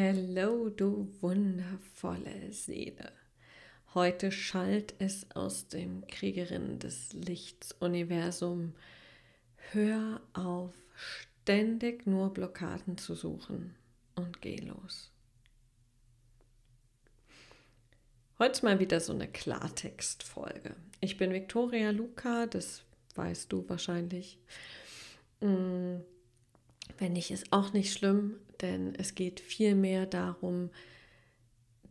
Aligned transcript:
Hallo, 0.00 0.68
du 0.68 1.12
wundervolle 1.20 2.52
Seele. 2.52 3.10
Heute 3.94 4.30
schallt 4.30 4.94
es 5.00 5.28
aus 5.34 5.66
dem 5.66 6.06
Kriegerinnen 6.06 6.78
des 6.78 7.12
Lichts 7.14 7.72
Universum. 7.80 8.74
Hör 9.72 10.20
auf, 10.34 10.72
ständig 10.94 12.06
nur 12.06 12.32
Blockaden 12.32 12.96
zu 12.96 13.16
suchen 13.16 13.74
und 14.14 14.40
geh 14.40 14.58
los. 14.58 15.10
Heute 18.38 18.64
mal 18.64 18.78
wieder 18.78 19.00
so 19.00 19.12
eine 19.12 19.26
Klartextfolge. 19.26 20.76
Ich 21.00 21.16
bin 21.16 21.32
Viktoria 21.32 21.90
Luca, 21.90 22.46
das 22.46 22.84
weißt 23.16 23.52
du 23.52 23.68
wahrscheinlich. 23.68 24.38
Mm, 25.40 25.96
wenn 26.98 27.14
nicht, 27.14 27.32
ist 27.32 27.52
auch 27.52 27.72
nicht 27.72 27.92
schlimm 27.92 28.36
denn 28.60 28.94
es 28.96 29.14
geht 29.14 29.40
vielmehr 29.40 30.06
darum, 30.06 30.70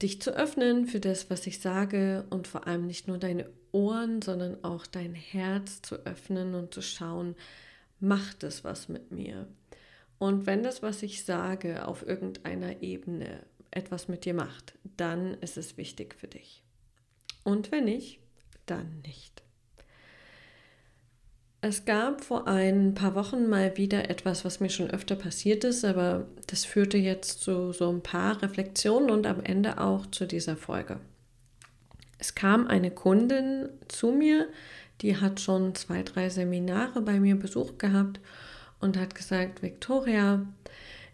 dich 0.02 0.22
zu 0.22 0.32
öffnen 0.32 0.86
für 0.86 1.00
das, 1.00 1.30
was 1.30 1.48
ich 1.48 1.60
sage 1.60 2.26
und 2.30 2.48
vor 2.48 2.68
allem 2.68 2.86
nicht 2.86 3.08
nur 3.08 3.18
deine 3.18 3.50
Ohren, 3.72 4.22
sondern 4.22 4.64
auch 4.64 4.86
dein 4.86 5.16
Herz 5.16 5.82
zu 5.82 5.96
öffnen 6.06 6.56
und 6.56 6.74
zu 6.74 6.82
schauen, 6.82 7.36
macht 8.00 8.44
es 8.44 8.64
was 8.64 8.90
mit 8.90 9.12
mir? 9.12 9.48
Und 10.20 10.46
wenn 10.46 10.64
das, 10.64 10.82
was 10.82 11.04
ich 11.04 11.26
sage, 11.26 11.88
auf 11.88 12.06
irgendeiner 12.06 12.82
Ebene 12.82 13.46
etwas 13.72 14.08
mit 14.08 14.26
dir 14.26 14.34
macht, 14.34 14.74
dann 14.98 15.36
ist 15.36 15.58
es 15.58 15.78
wichtig 15.78 16.16
für 16.16 16.28
dich. 16.28 16.64
Und 17.44 17.72
wenn 17.72 17.86
nicht, 17.86 18.20
dann 18.66 19.02
nicht. 19.06 19.44
Es 21.68 21.84
gab 21.84 22.24
vor 22.24 22.48
ein 22.48 22.94
paar 22.94 23.14
Wochen 23.14 23.50
mal 23.50 23.76
wieder 23.76 24.10
etwas, 24.10 24.46
was 24.46 24.62
mir 24.62 24.70
schon 24.70 24.90
öfter 24.90 25.18
passiert 25.18 25.66
ist, 25.66 25.84
aber 25.84 26.26
das 26.48 26.64
führte 26.64 26.98
jetzt 26.98 27.42
zu 27.42 27.74
so 27.74 27.90
ein 27.90 28.02
paar 28.02 28.42
Reflexionen 28.42 29.12
und 29.12 29.28
am 29.28 29.44
Ende 29.44 29.78
auch 29.82 30.06
zu 30.06 30.26
dieser 30.26 30.56
Folge. 30.56 31.02
Es 32.20 32.36
kam 32.36 32.68
eine 32.68 32.90
Kundin 32.90 33.68
zu 33.90 34.14
mir, 34.14 34.48
die 35.02 35.18
hat 35.18 35.42
schon 35.42 35.76
zwei, 35.76 36.04
drei 36.04 36.30
Seminare 36.30 37.02
bei 37.02 37.20
mir 37.20 37.36
besucht 37.36 37.80
gehabt 37.80 38.22
und 38.80 38.96
hat 38.96 39.14
gesagt, 39.14 39.62
Victoria, 39.62 40.46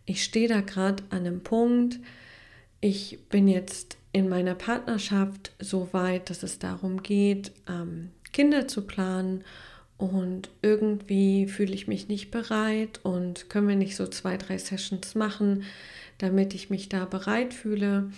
ich 0.06 0.24
stehe 0.24 0.48
da 0.48 0.62
gerade 0.62 1.02
an 1.09 1.26
einem 1.26 1.42
Punkt, 1.42 2.00
ich 2.80 3.18
bin 3.30 3.48
jetzt 3.48 3.98
in 4.12 4.30
meiner 4.30 4.54
Partnerschaft 4.54 5.52
so 5.58 5.90
weit, 5.94 6.30
dass 6.30 6.44
es 6.44 6.59
darum 6.59 7.02
geht, 7.02 7.52
ähm, 7.68 8.12
Kinder 8.31 8.68
zu 8.68 8.84
planen 8.84 9.44
und 10.04 10.50
irgendwie 10.62 11.48
fühle 11.48 11.73
ich 11.73 11.88
mich 11.88 12.09
nicht 12.09 12.30
bereit 12.30 13.00
und 13.04 13.50
können 13.50 13.70
wir 13.70 13.78
nicht 13.78 13.96
so 13.96 14.06
zwei, 14.06 14.36
drei 14.36 14.58
Sessions 14.58 15.16
machen, 15.16 15.64
damit 16.18 16.54
ich 16.54 16.70
mich 16.70 16.90
da 16.90 17.06
bereit 17.06 17.54
fühle 17.54 18.12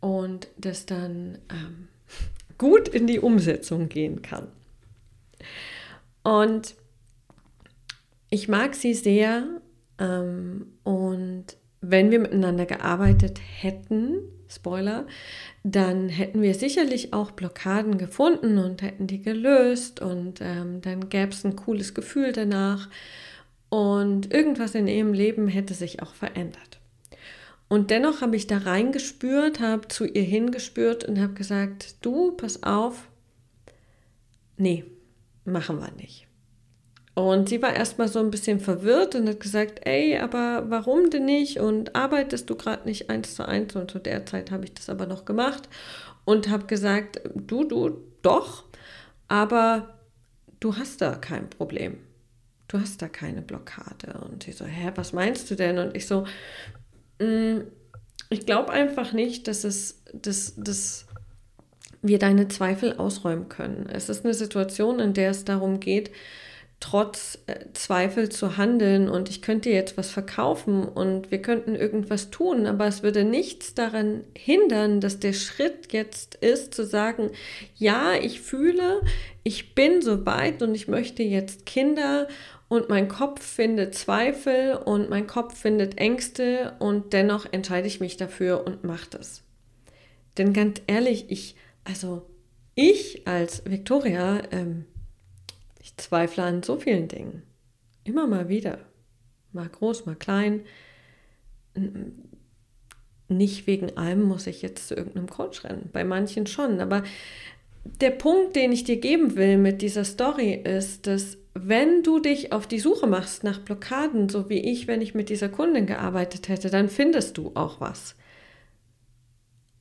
und 0.00 0.48
das 0.56 0.84
dann 0.84 1.38
ähm, 1.48 1.86
gut 2.58 2.88
in 2.88 3.06
die 3.06 3.20
Umsetzung 3.20 3.88
gehen 3.88 4.20
kann. 4.20 4.48
Und 6.24 6.74
ich 8.30 8.48
mag 8.48 8.74
sie 8.74 8.94
sehr 8.94 9.46
ähm, 10.00 10.66
und 10.82 11.44
wenn 11.80 12.10
wir 12.10 12.18
miteinander 12.18 12.66
gearbeitet 12.66 13.38
hätten, 13.60 14.22
Spoiler, 14.48 15.06
dann 15.62 16.08
hätten 16.08 16.40
wir 16.40 16.54
sicherlich 16.54 17.12
auch 17.12 17.32
Blockaden 17.32 17.98
gefunden 17.98 18.58
und 18.58 18.82
hätten 18.82 19.06
die 19.06 19.20
gelöst 19.20 20.00
und 20.00 20.40
ähm, 20.40 20.80
dann 20.80 21.08
gäbe 21.08 21.32
es 21.32 21.44
ein 21.44 21.56
cooles 21.56 21.94
Gefühl 21.94 22.32
danach 22.32 22.88
und 23.68 24.32
irgendwas 24.32 24.74
in 24.74 24.88
ihrem 24.88 25.12
Leben 25.12 25.48
hätte 25.48 25.74
sich 25.74 26.02
auch 26.02 26.14
verändert. 26.14 26.78
Und 27.68 27.90
dennoch 27.90 28.22
habe 28.22 28.36
ich 28.36 28.46
da 28.46 28.58
reingespürt, 28.58 29.60
habe 29.60 29.88
zu 29.88 30.06
ihr 30.06 30.22
hingespürt 30.22 31.04
und 31.04 31.20
habe 31.20 31.34
gesagt, 31.34 31.96
du, 32.00 32.32
pass 32.32 32.62
auf, 32.62 33.08
nee, 34.56 34.84
machen 35.44 35.78
wir 35.78 35.90
nicht. 35.92 36.27
Und 37.18 37.48
sie 37.48 37.60
war 37.60 37.74
erstmal 37.74 38.06
so 38.06 38.20
ein 38.20 38.30
bisschen 38.30 38.60
verwirrt 38.60 39.16
und 39.16 39.28
hat 39.28 39.40
gesagt, 39.40 39.80
ey, 39.88 40.16
aber 40.18 40.66
warum 40.68 41.10
denn 41.10 41.24
nicht? 41.24 41.58
Und 41.58 41.96
arbeitest 41.96 42.48
du 42.48 42.54
gerade 42.54 42.86
nicht 42.86 43.10
eins 43.10 43.34
zu 43.34 43.44
eins? 43.44 43.74
Und 43.74 43.90
zu 43.90 43.98
der 43.98 44.24
Zeit 44.24 44.52
habe 44.52 44.66
ich 44.66 44.74
das 44.74 44.88
aber 44.88 45.04
noch 45.06 45.24
gemacht 45.24 45.68
und 46.24 46.48
habe 46.48 46.66
gesagt, 46.66 47.20
du, 47.34 47.64
du, 47.64 48.04
doch, 48.22 48.62
aber 49.26 49.98
du 50.60 50.76
hast 50.76 51.00
da 51.00 51.16
kein 51.16 51.50
Problem. 51.50 51.98
Du 52.68 52.78
hast 52.78 53.02
da 53.02 53.08
keine 53.08 53.42
Blockade. 53.42 54.16
Und 54.20 54.44
sie 54.44 54.52
so, 54.52 54.64
hä, 54.64 54.92
was 54.94 55.12
meinst 55.12 55.50
du 55.50 55.56
denn? 55.56 55.78
Und 55.78 55.96
ich 55.96 56.06
so, 56.06 56.24
mm, 57.18 57.62
ich 58.30 58.46
glaube 58.46 58.70
einfach 58.70 59.12
nicht, 59.12 59.48
dass 59.48 59.64
es, 59.64 60.04
dass, 60.12 60.54
dass 60.56 61.06
wir 62.00 62.20
deine 62.20 62.46
Zweifel 62.46 62.96
ausräumen 62.96 63.48
können. 63.48 63.88
Es 63.92 64.08
ist 64.08 64.24
eine 64.24 64.34
Situation, 64.34 65.00
in 65.00 65.14
der 65.14 65.30
es 65.30 65.44
darum 65.44 65.80
geht, 65.80 66.12
trotz 66.80 67.38
äh, 67.46 67.66
Zweifel 67.72 68.28
zu 68.28 68.56
handeln 68.56 69.08
und 69.08 69.28
ich 69.28 69.42
könnte 69.42 69.70
jetzt 69.70 69.96
was 69.96 70.10
verkaufen 70.10 70.84
und 70.84 71.30
wir 71.30 71.42
könnten 71.42 71.74
irgendwas 71.74 72.30
tun, 72.30 72.66
aber 72.66 72.86
es 72.86 73.02
würde 73.02 73.24
nichts 73.24 73.74
daran 73.74 74.22
hindern, 74.36 75.00
dass 75.00 75.18
der 75.18 75.32
Schritt 75.32 75.92
jetzt 75.92 76.36
ist 76.36 76.74
zu 76.74 76.84
sagen, 76.84 77.30
ja, 77.76 78.12
ich 78.14 78.40
fühle, 78.40 79.02
ich 79.42 79.74
bin 79.74 80.02
so 80.02 80.24
weit 80.24 80.62
und 80.62 80.74
ich 80.74 80.86
möchte 80.86 81.22
jetzt 81.22 81.66
Kinder 81.66 82.28
und 82.68 82.88
mein 82.88 83.08
Kopf 83.08 83.42
findet 83.42 83.94
Zweifel 83.94 84.76
und 84.76 85.10
mein 85.10 85.26
Kopf 85.26 85.58
findet 85.58 85.98
Ängste 85.98 86.76
und 86.78 87.12
dennoch 87.12 87.46
entscheide 87.50 87.88
ich 87.88 87.98
mich 87.98 88.16
dafür 88.16 88.64
und 88.66 88.84
mache 88.84 89.08
das. 89.10 89.42
Denn 90.36 90.52
ganz 90.52 90.80
ehrlich, 90.86 91.26
ich, 91.28 91.56
also 91.82 92.26
ich 92.76 93.26
als 93.26 93.64
Victoria, 93.64 94.42
ähm, 94.52 94.84
ich 95.98 96.04
zweifle 96.04 96.44
an 96.44 96.62
so 96.62 96.76
vielen 96.76 97.08
Dingen. 97.08 97.42
Immer 98.04 98.26
mal 98.26 98.48
wieder. 98.48 98.78
Mal 99.52 99.68
groß, 99.68 100.06
mal 100.06 100.14
klein. 100.14 100.62
Nicht 103.28 103.66
wegen 103.66 103.96
allem 103.96 104.22
muss 104.22 104.46
ich 104.46 104.62
jetzt 104.62 104.88
zu 104.88 104.94
irgendeinem 104.94 105.28
Coach 105.28 105.64
rennen. 105.64 105.90
Bei 105.92 106.04
manchen 106.04 106.46
schon. 106.46 106.80
Aber 106.80 107.02
der 107.84 108.10
Punkt, 108.10 108.56
den 108.56 108.72
ich 108.72 108.84
dir 108.84 108.98
geben 108.98 109.36
will 109.36 109.58
mit 109.58 109.82
dieser 109.82 110.04
Story, 110.04 110.54
ist, 110.54 111.06
dass 111.06 111.36
wenn 111.54 112.02
du 112.02 112.20
dich 112.20 112.52
auf 112.52 112.66
die 112.66 112.78
Suche 112.78 113.06
machst 113.06 113.42
nach 113.42 113.58
Blockaden, 113.58 114.28
so 114.28 114.48
wie 114.48 114.60
ich, 114.60 114.86
wenn 114.86 115.02
ich 115.02 115.14
mit 115.14 115.28
dieser 115.28 115.48
Kundin 115.48 115.86
gearbeitet 115.86 116.48
hätte, 116.48 116.70
dann 116.70 116.88
findest 116.88 117.36
du 117.36 117.52
auch 117.54 117.80
was. 117.80 118.14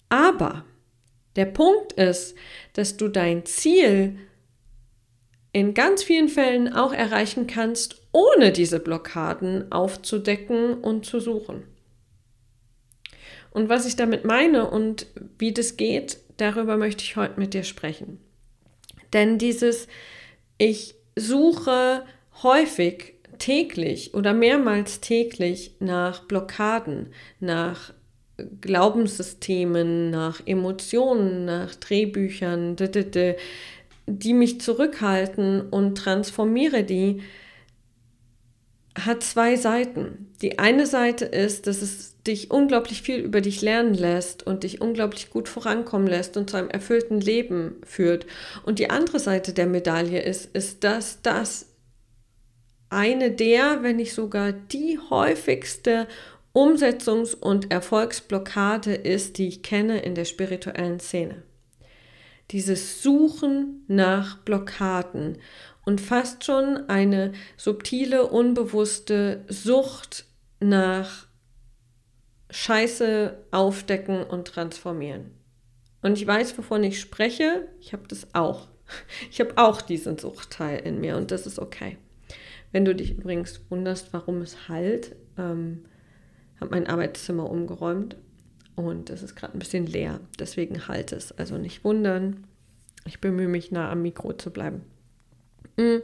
Aber 0.09 0.65
der 1.35 1.45
Punkt 1.45 1.93
ist, 1.93 2.35
dass 2.73 2.97
du 2.97 3.07
dein 3.07 3.45
Ziel 3.45 4.17
in 5.51 5.73
ganz 5.73 6.03
vielen 6.03 6.29
Fällen 6.29 6.71
auch 6.71 6.93
erreichen 6.93 7.47
kannst, 7.47 8.01
ohne 8.11 8.51
diese 8.51 8.79
Blockaden 8.79 9.71
aufzudecken 9.71 10.75
und 10.75 11.05
zu 11.05 11.19
suchen. 11.19 11.63
Und 13.51 13.69
was 13.69 13.85
ich 13.87 13.95
damit 13.95 14.23
meine 14.23 14.69
und 14.69 15.07
wie 15.39 15.51
das 15.51 15.77
geht, 15.77 16.19
darüber 16.37 16.77
möchte 16.77 17.03
ich 17.03 17.15
heute 17.15 17.39
mit 17.39 17.53
dir 17.53 17.63
sprechen. 17.63 18.19
Denn 19.13 19.37
dieses 19.37 19.87
Ich 20.57 20.95
suche 21.15 22.03
häufig 22.43 23.15
täglich 23.39 24.13
oder 24.13 24.33
mehrmals 24.33 25.01
täglich 25.01 25.75
nach 25.79 26.25
Blockaden, 26.25 27.13
nach 27.39 27.93
Glaubenssystemen, 28.61 30.11
nach 30.11 30.41
Emotionen, 30.45 31.45
nach 31.45 31.73
Drehbüchern, 31.75 32.75
die 34.07 34.33
mich 34.33 34.61
zurückhalten 34.61 35.61
und 35.69 35.97
transformiere 35.97 36.83
die, 36.83 37.21
hat 38.97 39.21
zwei 39.21 39.55
Seiten. 39.57 40.33
Die 40.41 40.59
eine 40.59 40.87
Seite 40.87 41.25
ist, 41.25 41.67
dass 41.67 41.81
es 41.81 42.21
dich 42.23 42.49
unglaublich 42.49 43.01
viel 43.01 43.19
über 43.19 43.41
dich 43.41 43.61
lernen 43.61 43.93
lässt 43.93 44.45
und 44.45 44.63
dich 44.63 44.81
unglaublich 44.81 45.29
gut 45.29 45.47
vorankommen 45.47 46.07
lässt 46.07 46.35
und 46.35 46.49
zu 46.49 46.57
einem 46.57 46.69
erfüllten 46.69 47.21
Leben 47.21 47.75
führt. 47.83 48.25
Und 48.63 48.79
die 48.79 48.89
andere 48.89 49.19
Seite 49.19 49.53
der 49.53 49.67
Medaille 49.67 50.21
ist, 50.21 50.55
ist, 50.55 50.83
dass 50.83 51.21
das 51.21 51.67
eine 52.89 53.31
der, 53.31 53.83
wenn 53.83 53.97
nicht 53.97 54.13
sogar 54.13 54.51
die 54.53 54.97
häufigste 55.09 56.07
Umsetzungs- 56.53 57.35
und 57.35 57.69
Erfolgsblockade 57.71 58.95
ist, 58.95 59.37
die 59.37 59.47
ich 59.47 59.61
kenne 59.61 59.99
in 59.99 60.15
der 60.15 60.25
spirituellen 60.25 60.99
Szene 60.99 61.43
dieses 62.51 63.01
Suchen 63.03 63.83
nach 63.87 64.37
Blockaden 64.39 65.37
und 65.85 66.01
fast 66.01 66.43
schon 66.43 66.89
eine 66.89 67.33
subtile, 67.57 68.27
unbewusste 68.27 69.45
Sucht 69.47 70.25
nach 70.59 71.27
Scheiße 72.49 73.37
aufdecken 73.51 74.23
und 74.23 74.47
transformieren. 74.47 75.31
Und 76.01 76.17
ich 76.17 76.25
weiß, 76.25 76.57
wovon 76.57 76.83
ich 76.83 76.99
spreche. 76.99 77.67
Ich 77.79 77.93
habe 77.93 78.07
das 78.07 78.27
auch. 78.33 78.67
Ich 79.29 79.41
habe 79.41 79.57
auch 79.57 79.81
diesen 79.81 80.17
Suchtteil 80.17 80.79
in 80.79 81.01
mir 81.01 81.17
und 81.17 81.31
das 81.31 81.45
ist 81.45 81.59
okay. 81.59 81.97
Wenn 82.71 82.85
du 82.85 82.95
dich 82.95 83.17
übrigens 83.17 83.59
wunderst, 83.69 84.13
warum 84.13 84.41
es 84.41 84.69
halt, 84.69 85.17
ähm, 85.37 85.83
habe 86.59 86.71
mein 86.71 86.87
Arbeitszimmer 86.87 87.49
umgeräumt 87.49 88.15
und 88.77 89.09
es 89.09 89.23
ist 89.23 89.35
gerade 89.35 89.53
ein 89.53 89.59
bisschen 89.59 89.87
leer. 89.87 90.21
Deswegen 90.39 90.87
halt 90.87 91.11
es. 91.11 91.31
Also 91.33 91.57
nicht 91.57 91.83
wundern. 91.83 92.45
Ich 93.05 93.19
bemühe 93.19 93.47
mich, 93.47 93.71
nah 93.71 93.91
am 93.91 94.03
Mikro 94.03 94.33
zu 94.33 94.51
bleiben. 94.51 94.83
Mm. 95.77 95.97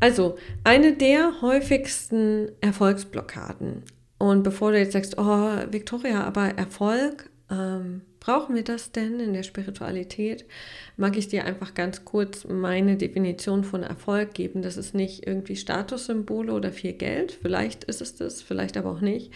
Also, 0.00 0.38
eine 0.64 0.94
der 0.96 1.42
häufigsten 1.42 2.50
Erfolgsblockaden. 2.62 3.82
Und 4.18 4.42
bevor 4.42 4.72
du 4.72 4.78
jetzt 4.78 4.92
sagst, 4.92 5.18
oh, 5.18 5.50
Victoria, 5.70 6.24
aber 6.24 6.56
Erfolg, 6.56 7.28
ähm, 7.50 8.00
brauchen 8.20 8.54
wir 8.54 8.64
das 8.64 8.92
denn 8.92 9.20
in 9.20 9.34
der 9.34 9.42
Spiritualität? 9.42 10.46
Mag 10.96 11.18
ich 11.18 11.28
dir 11.28 11.44
einfach 11.44 11.74
ganz 11.74 12.06
kurz 12.06 12.46
meine 12.48 12.96
Definition 12.96 13.64
von 13.64 13.82
Erfolg 13.82 14.32
geben. 14.32 14.62
Das 14.62 14.78
ist 14.78 14.94
nicht 14.94 15.26
irgendwie 15.26 15.56
Statussymbole 15.56 16.54
oder 16.54 16.72
viel 16.72 16.94
Geld. 16.94 17.32
Vielleicht 17.32 17.84
ist 17.84 18.00
es 18.00 18.14
das, 18.14 18.40
vielleicht 18.40 18.78
aber 18.78 18.92
auch 18.92 19.00
nicht. 19.02 19.30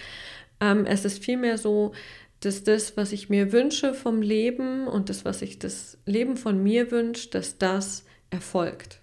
Ähm, 0.61 0.87
es 0.87 1.05
ist 1.05 1.23
vielmehr 1.23 1.59
so, 1.59 1.93
dass 2.41 2.65
das, 2.65 2.97
was 2.97 3.13
ich 3.13 3.29
mir 3.29 3.53
wünsche 3.53 3.95
vom 3.95 4.23
Leben 4.23 4.87
und 4.87 5.09
das, 5.09 5.25
was 5.25 5.41
sich 5.41 5.59
das 5.59 5.99
Leben 6.07 6.37
von 6.37 6.63
mir 6.63 6.91
wünscht, 6.91 7.35
dass 7.35 7.59
das 7.59 8.05
erfolgt. 8.31 9.01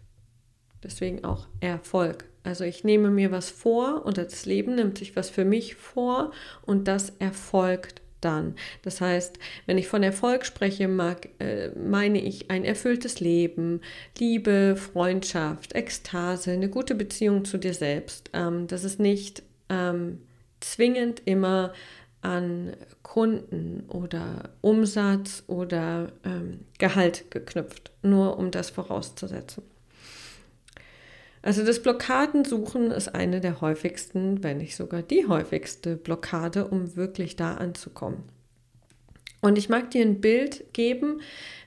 Deswegen 0.83 1.23
auch 1.23 1.47
Erfolg. 1.59 2.25
Also 2.43 2.65
ich 2.65 2.83
nehme 2.83 3.09
mir 3.09 3.31
was 3.31 3.49
vor 3.49 4.05
oder 4.05 4.25
das 4.25 4.45
Leben 4.45 4.75
nimmt 4.75 4.97
sich 4.97 5.15
was 5.15 5.29
für 5.29 5.45
mich 5.45 5.75
vor 5.75 6.31
und 6.61 6.87
das 6.87 7.13
erfolgt 7.19 8.01
dann. 8.19 8.55
Das 8.81 9.01
heißt, 9.01 9.39
wenn 9.65 9.77
ich 9.77 9.87
von 9.87 10.03
Erfolg 10.03 10.45
spreche, 10.45 10.87
mag, 10.87 11.29
äh, 11.39 11.69
meine 11.69 12.21
ich 12.21 12.51
ein 12.51 12.65
erfülltes 12.65 13.19
Leben, 13.19 13.81
Liebe, 14.17 14.75
Freundschaft, 14.75 15.73
Ekstase, 15.75 16.51
eine 16.51 16.69
gute 16.69 16.95
Beziehung 16.95 17.45
zu 17.45 17.57
dir 17.57 17.73
selbst. 17.73 18.29
Ähm, 18.33 18.67
das 18.67 18.83
ist 18.83 18.99
nicht 18.99 19.43
ähm, 19.69 20.19
zwingend 20.59 21.21
immer 21.25 21.73
an 22.23 22.73
Kunden 23.03 23.83
oder 23.89 24.49
Umsatz 24.61 25.43
oder 25.47 26.11
ähm, 26.23 26.61
Gehalt 26.79 27.29
geknüpft, 27.31 27.91
nur 28.01 28.37
um 28.37 28.49
das 28.49 28.69
vorauszusetzen. 28.69 29.63
Also 31.41 31.65
das 31.65 31.81
Blockadensuchen 31.81 32.91
ist 32.91 33.13
eine 33.13 33.41
der 33.41 33.59
häufigsten, 33.59 34.43
wenn 34.43 34.59
nicht 34.59 34.77
sogar 34.77 35.01
die 35.01 35.27
häufigste 35.27 35.97
Blockade, 35.97 36.67
um 36.67 36.95
wirklich 36.95 37.35
da 37.35 37.55
anzukommen. 37.55 38.23
Und 39.41 39.57
ich 39.57 39.67
mag 39.67 39.91
dir 39.91 40.05
ein 40.05 40.21
Bild 40.21 40.71
geben. 40.71 41.19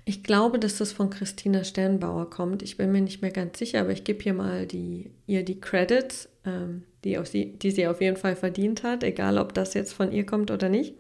Ich 0.06 0.24
glaube, 0.24 0.58
dass 0.58 0.78
das 0.78 0.92
von 0.92 1.10
Christina 1.10 1.62
Sternbauer 1.62 2.30
kommt. 2.30 2.62
Ich 2.62 2.78
bin 2.78 2.90
mir 2.90 3.02
nicht 3.02 3.20
mehr 3.20 3.30
ganz 3.30 3.58
sicher, 3.58 3.80
aber 3.80 3.90
ich 3.90 4.04
gebe 4.04 4.22
hier 4.22 4.32
mal 4.32 4.64
die, 4.64 5.10
ihr 5.26 5.44
die 5.44 5.60
Credits, 5.60 6.30
ähm, 6.46 6.84
die, 7.06 7.18
auf 7.18 7.28
sie, 7.28 7.52
die 7.58 7.70
sie 7.70 7.86
auf 7.86 8.00
jeden 8.00 8.16
Fall 8.16 8.36
verdient 8.36 8.82
hat, 8.82 9.02
egal 9.02 9.38
ob 9.38 9.54
das 9.54 9.74
jetzt 9.74 9.94
von 9.94 10.12
ihr 10.12 10.26
kommt 10.26 10.50
oder 10.50 10.68
nicht. 10.68 10.94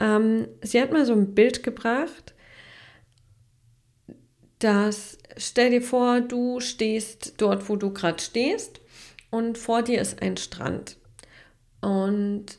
Ähm, 0.00 0.48
sie 0.62 0.80
hat 0.80 0.92
mal 0.92 1.06
so 1.06 1.12
ein 1.12 1.34
Bild 1.34 1.62
gebracht, 1.62 2.34
dass 4.58 5.18
stell 5.36 5.70
dir 5.70 5.82
vor, 5.82 6.20
du 6.20 6.60
stehst 6.60 7.34
dort, 7.38 7.68
wo 7.68 7.76
du 7.76 7.92
gerade 7.92 8.22
stehst 8.22 8.80
und 9.30 9.58
vor 9.58 9.82
dir 9.82 10.00
ist 10.00 10.22
ein 10.22 10.36
Strand. 10.36 10.96
Und 11.80 12.58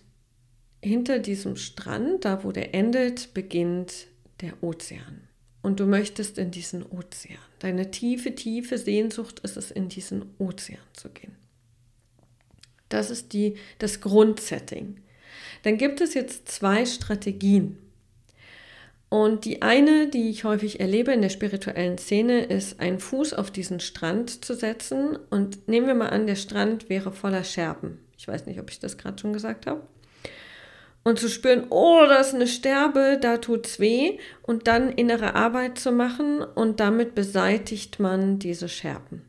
hinter 0.82 1.20
diesem 1.20 1.56
Strand, 1.56 2.26
da 2.26 2.44
wo 2.44 2.52
der 2.52 2.74
endet, 2.74 3.34
beginnt 3.34 4.08
der 4.42 4.62
Ozean. 4.64 5.28
Und 5.62 5.80
du 5.80 5.86
möchtest 5.86 6.38
in 6.38 6.52
diesen 6.52 6.86
Ozean. 6.86 7.40
Deine 7.60 7.92
tiefe, 7.92 8.34
tiefe 8.36 8.78
Sehnsucht 8.78 9.40
ist 9.40 9.58
es, 9.58 9.72
in 9.72 9.90
diesen 9.90 10.34
Ozean 10.38 10.80
zu 10.94 11.10
gehen. 11.10 11.36
Das 12.90 13.10
ist 13.10 13.34
die, 13.34 13.56
das 13.80 14.02
Grundsetting. 14.02 14.98
Dann 15.64 15.78
gibt 15.78 16.02
es 16.02 16.14
jetzt 16.14 16.50
zwei 16.50 16.86
Strategien, 16.86 17.78
und 19.10 19.46
die 19.46 19.62
eine, 19.62 20.08
die 20.08 20.30
ich 20.30 20.44
häufig 20.44 20.82
erlebe 20.82 21.14
in 21.14 21.22
der 21.22 21.30
spirituellen 21.30 21.98
Szene, 21.98 22.44
ist, 22.44 22.82
einen 22.82 23.00
Fuß 23.00 23.34
auf 23.34 23.52
diesen 23.52 23.80
Strand 23.80 24.44
zu 24.44 24.54
setzen. 24.54 25.18
Und 25.30 25.68
nehmen 25.68 25.88
wir 25.88 25.96
mal 25.96 26.10
an, 26.10 26.28
der 26.28 26.36
Strand 26.36 26.90
wäre 26.90 27.12
voller 27.12 27.46
Scherben. 27.46 28.00
Ich 28.18 28.28
weiß 28.28 28.46
nicht, 28.48 28.60
ob 28.60 28.70
ich 28.70 28.80
das 28.80 28.98
gerade 28.98 29.18
schon 29.18 29.32
gesagt 29.32 29.66
habe. 29.66 29.84
Und 31.04 31.20
zu 31.20 31.30
spüren, 31.30 31.68
oh, 31.70 32.04
da 32.06 32.20
ist 32.20 32.36
eine 32.36 32.48
Sterbe, 32.48 33.18
da 33.22 33.38
tut's 33.38 33.80
weh. 33.80 34.20
Und 34.42 34.68
dann 34.68 34.92
innere 34.92 35.36
Arbeit 35.36 35.80
zu 35.80 35.94
machen 35.94 36.42
und 36.42 36.82
damit 36.82 37.16
beseitigt 37.16 38.02
man 38.02 38.40
diese 38.40 38.68
Scherben. 38.68 39.22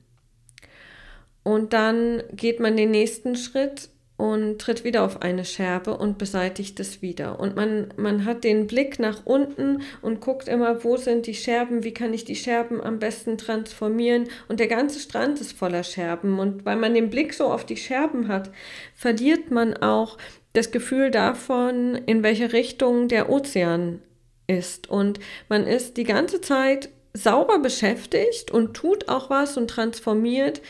Und 1.48 1.72
dann 1.72 2.22
geht 2.30 2.60
man 2.60 2.76
den 2.76 2.90
nächsten 2.90 3.34
Schritt 3.34 3.88
und 4.18 4.58
tritt 4.58 4.84
wieder 4.84 5.02
auf 5.02 5.22
eine 5.22 5.46
Scherbe 5.46 5.96
und 5.96 6.18
beseitigt 6.18 6.78
es 6.78 7.00
wieder. 7.00 7.40
Und 7.40 7.56
man, 7.56 7.94
man 7.96 8.26
hat 8.26 8.44
den 8.44 8.66
Blick 8.66 8.98
nach 8.98 9.24
unten 9.24 9.80
und 10.02 10.20
guckt 10.20 10.46
immer, 10.46 10.84
wo 10.84 10.98
sind 10.98 11.26
die 11.26 11.32
Scherben, 11.32 11.84
wie 11.84 11.94
kann 11.94 12.12
ich 12.12 12.26
die 12.26 12.36
Scherben 12.36 12.82
am 12.82 12.98
besten 12.98 13.38
transformieren. 13.38 14.28
Und 14.48 14.60
der 14.60 14.66
ganze 14.66 15.00
Strand 15.00 15.40
ist 15.40 15.54
voller 15.54 15.84
Scherben. 15.84 16.38
Und 16.38 16.66
weil 16.66 16.76
man 16.76 16.92
den 16.92 17.08
Blick 17.08 17.32
so 17.32 17.46
auf 17.46 17.64
die 17.64 17.78
Scherben 17.78 18.28
hat, 18.28 18.50
verliert 18.94 19.50
man 19.50 19.74
auch 19.74 20.18
das 20.52 20.70
Gefühl 20.70 21.10
davon, 21.10 21.94
in 21.94 22.22
welche 22.22 22.52
Richtung 22.52 23.08
der 23.08 23.30
Ozean 23.30 24.02
ist. 24.48 24.90
Und 24.90 25.18
man 25.48 25.66
ist 25.66 25.96
die 25.96 26.04
ganze 26.04 26.42
Zeit 26.42 26.90
sauber 27.14 27.58
beschäftigt 27.58 28.50
und 28.50 28.74
tut 28.74 29.08
auch 29.08 29.30
was 29.30 29.56
und 29.56 29.68
transformiert. 29.68 30.60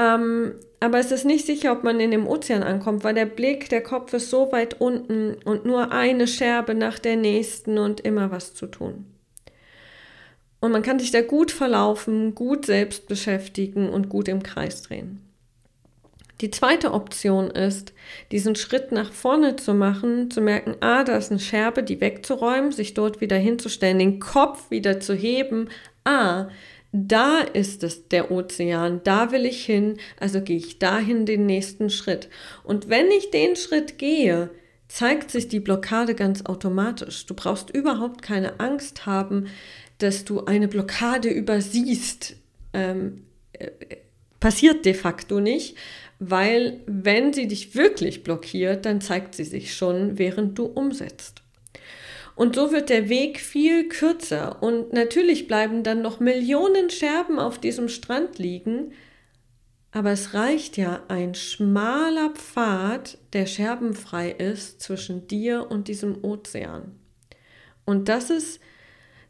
Ähm, 0.00 0.54
aber 0.80 0.98
es 0.98 1.12
ist 1.12 1.26
nicht 1.26 1.44
sicher, 1.44 1.72
ob 1.72 1.84
man 1.84 2.00
in 2.00 2.10
dem 2.10 2.26
Ozean 2.26 2.62
ankommt, 2.62 3.04
weil 3.04 3.14
der 3.14 3.26
Blick, 3.26 3.68
der 3.68 3.82
Kopf 3.82 4.14
ist 4.14 4.30
so 4.30 4.50
weit 4.50 4.80
unten 4.80 5.34
und 5.44 5.66
nur 5.66 5.92
eine 5.92 6.26
Scherbe 6.26 6.74
nach 6.74 6.98
der 6.98 7.16
nächsten 7.16 7.76
und 7.76 8.00
immer 8.00 8.30
was 8.30 8.54
zu 8.54 8.66
tun. 8.66 9.04
Und 10.60 10.72
man 10.72 10.82
kann 10.82 10.98
sich 10.98 11.10
da 11.10 11.20
gut 11.20 11.50
verlaufen, 11.50 12.34
gut 12.34 12.64
selbst 12.64 13.08
beschäftigen 13.08 13.90
und 13.90 14.08
gut 14.08 14.28
im 14.28 14.42
Kreis 14.42 14.82
drehen. 14.82 15.20
Die 16.40 16.50
zweite 16.50 16.92
Option 16.92 17.50
ist, 17.50 17.92
diesen 18.32 18.56
Schritt 18.56 18.92
nach 18.92 19.12
vorne 19.12 19.56
zu 19.56 19.74
machen, 19.74 20.30
zu 20.30 20.40
merken, 20.40 20.76
ah, 20.80 21.04
da 21.04 21.16
ist 21.16 21.30
eine 21.30 21.40
Scherbe, 21.40 21.82
die 21.82 22.00
wegzuräumen, 22.00 22.72
sich 22.72 22.94
dort 22.94 23.20
wieder 23.20 23.36
hinzustellen, 23.36 23.98
den 23.98 24.20
Kopf 24.20 24.70
wieder 24.70 25.00
zu 25.00 25.14
heben, 25.14 25.68
ah, 26.04 26.48
da 26.92 27.40
ist 27.40 27.84
es 27.84 28.08
der 28.08 28.30
Ozean, 28.30 29.00
da 29.04 29.30
will 29.32 29.46
ich 29.46 29.64
hin, 29.64 29.98
also 30.18 30.40
gehe 30.40 30.56
ich 30.56 30.78
dahin 30.78 31.24
den 31.24 31.46
nächsten 31.46 31.90
Schritt. 31.90 32.28
Und 32.64 32.88
wenn 32.88 33.10
ich 33.10 33.30
den 33.30 33.56
Schritt 33.56 33.98
gehe, 33.98 34.50
zeigt 34.88 35.30
sich 35.30 35.46
die 35.46 35.60
Blockade 35.60 36.14
ganz 36.14 36.44
automatisch. 36.46 37.26
Du 37.26 37.34
brauchst 37.34 37.70
überhaupt 37.70 38.22
keine 38.22 38.58
Angst 38.58 39.06
haben, 39.06 39.46
dass 39.98 40.24
du 40.24 40.44
eine 40.46 40.66
Blockade 40.66 41.28
übersiehst. 41.28 42.34
Ähm, 42.72 43.24
äh, 43.52 43.70
passiert 44.40 44.84
de 44.86 44.94
facto 44.94 45.38
nicht, 45.38 45.76
weil 46.18 46.80
wenn 46.86 47.32
sie 47.32 47.46
dich 47.46 47.74
wirklich 47.74 48.24
blockiert, 48.24 48.84
dann 48.84 49.00
zeigt 49.00 49.34
sie 49.34 49.44
sich 49.44 49.74
schon, 49.74 50.18
während 50.18 50.58
du 50.58 50.64
umsetzt. 50.64 51.42
Und 52.40 52.56
so 52.56 52.72
wird 52.72 52.88
der 52.88 53.10
Weg 53.10 53.38
viel 53.38 53.86
kürzer. 53.90 54.62
Und 54.62 54.94
natürlich 54.94 55.46
bleiben 55.46 55.82
dann 55.82 56.00
noch 56.00 56.20
Millionen 56.20 56.88
Scherben 56.88 57.38
auf 57.38 57.58
diesem 57.58 57.90
Strand 57.90 58.38
liegen. 58.38 58.94
Aber 59.92 60.12
es 60.12 60.32
reicht 60.32 60.78
ja 60.78 61.02
ein 61.08 61.34
schmaler 61.34 62.30
Pfad, 62.30 63.18
der 63.34 63.44
scherbenfrei 63.44 64.30
ist, 64.30 64.80
zwischen 64.80 65.28
dir 65.28 65.70
und 65.70 65.86
diesem 65.88 66.24
Ozean. 66.24 66.98
Und 67.84 68.08
das 68.08 68.30
ist 68.30 68.58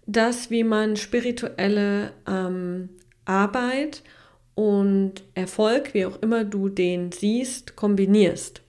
das, 0.07 0.53
wie 0.53 0.63
man 0.63 0.95
spirituelle 0.95 2.13
ähm, 2.29 2.91
Arbeit 3.25 4.05
und 4.55 5.25
Erfolg, 5.35 5.95
wie 5.95 6.07
auch 6.07 6.23
immer 6.23 6.45
du 6.45 6.69
den 6.69 7.11
siehst, 7.11 7.75
kombinierst. 7.75 8.63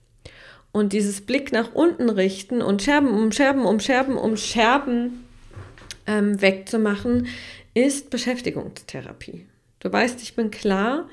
Und 0.72 0.94
dieses 0.94 1.20
Blick 1.20 1.52
nach 1.52 1.74
unten 1.74 2.08
richten 2.08 2.62
und 2.62 2.82
Scherben 2.82 3.08
um 3.08 3.30
Scherben 3.30 3.64
um 3.64 3.78
Scherben 3.78 4.16
um 4.16 4.36
Scherben 4.36 5.24
ähm, 6.06 6.40
wegzumachen, 6.40 7.28
ist 7.74 8.10
Beschäftigungstherapie. 8.10 9.46
Du 9.80 9.92
weißt, 9.92 10.22
ich 10.22 10.34
bin 10.34 10.50
klar 10.50 11.08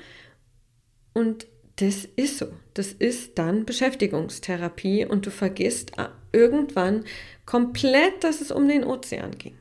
und 1.12 1.46
das 1.76 2.06
ist 2.16 2.38
so. 2.38 2.46
Das 2.74 2.92
ist 2.92 3.38
dann 3.38 3.64
Beschäftigungstherapie 3.64 5.06
und 5.06 5.26
du 5.26 5.30
vergisst 5.30 5.98
äh, 5.98 6.08
irgendwann 6.32 7.04
komplett, 7.46 8.22
dass 8.24 8.40
es 8.40 8.50
um 8.50 8.68
den 8.68 8.84
Ozean 8.84 9.32
ging. 9.38 9.56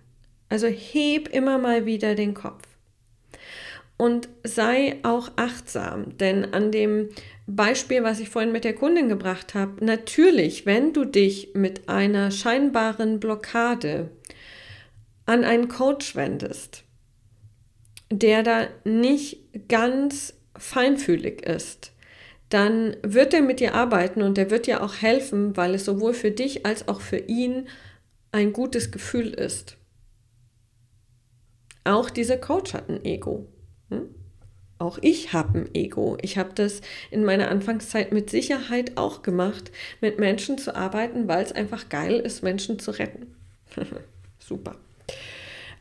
Also 0.50 0.68
heb 0.68 1.30
immer 1.30 1.58
mal 1.58 1.86
wieder 1.86 2.16
den 2.16 2.34
Kopf. 2.34 2.69
Und 4.00 4.30
sei 4.46 4.98
auch 5.04 5.30
achtsam, 5.36 6.18
denn 6.20 6.54
an 6.54 6.72
dem 6.72 7.10
Beispiel, 7.48 8.02
was 8.02 8.22
ich 8.22 8.30
vorhin 8.30 8.54
mit 8.54 8.64
der 8.64 8.74
Kundin 8.74 9.10
gebracht 9.10 9.56
habe, 9.56 9.84
natürlich, 9.84 10.66
wenn 10.66 10.94
du 10.94 11.04
dich 11.04 11.50
mit 11.54 11.90
einer 11.90 12.32
scheinbaren 12.32 13.20
Blockade 13.20 14.10
an 15.26 15.44
einen 15.44 15.68
Coach 15.68 16.16
wendest, 16.16 16.86
der 18.10 18.42
da 18.42 18.68
nicht 18.86 19.68
ganz 19.68 20.34
feinfühlig 20.56 21.46
ist, 21.46 21.92
dann 22.48 22.96
wird 23.04 23.34
er 23.34 23.42
mit 23.42 23.60
dir 23.60 23.76
arbeiten 23.76 24.22
und 24.22 24.38
er 24.38 24.50
wird 24.50 24.66
dir 24.66 24.82
auch 24.82 24.96
helfen, 24.96 25.58
weil 25.58 25.76
es 25.76 25.84
sowohl 25.84 26.14
für 26.14 26.32
dich 26.32 26.66
als 26.66 26.88
auch 26.88 27.02
für 27.02 27.18
ihn 27.18 27.68
ein 28.32 28.54
gutes 28.54 28.92
Gefühl 28.92 29.34
ist. 29.34 29.76
Auch 31.84 32.10
dieser 32.10 32.38
Coach 32.38 32.74
hat 32.74 32.88
ein 32.88 33.04
Ego. 33.04 33.50
Hm? 33.90 34.10
Auch 34.80 34.98
ich 35.02 35.34
habe 35.34 35.60
ein 35.60 35.76
Ego. 35.76 36.18
Ich 36.22 36.38
habe 36.38 36.52
das 36.56 36.82
in 37.12 37.26
meiner 37.26 37.50
Anfangszeit 37.50 38.14
mit 38.14 38.30
Sicherheit 38.30 38.98
auch 38.98 39.24
gemacht, 39.24 39.72
mit 40.00 40.20
Menschen 40.20 40.58
zu 40.58 40.74
arbeiten, 40.74 41.28
weil 41.28 41.44
es 41.44 41.52
einfach 41.52 41.90
geil 41.90 42.16
ist, 42.20 42.44
Menschen 42.44 42.80
zu 42.80 42.92
retten. 42.92 43.36
Super. 44.40 44.78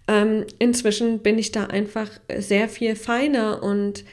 Ähm, 0.08 0.46
inzwischen 0.58 1.20
bin 1.20 1.38
ich 1.38 1.52
da 1.52 1.64
einfach 1.66 2.10
sehr 2.38 2.68
viel 2.68 2.96
feiner 2.96 3.62
und 3.62 4.04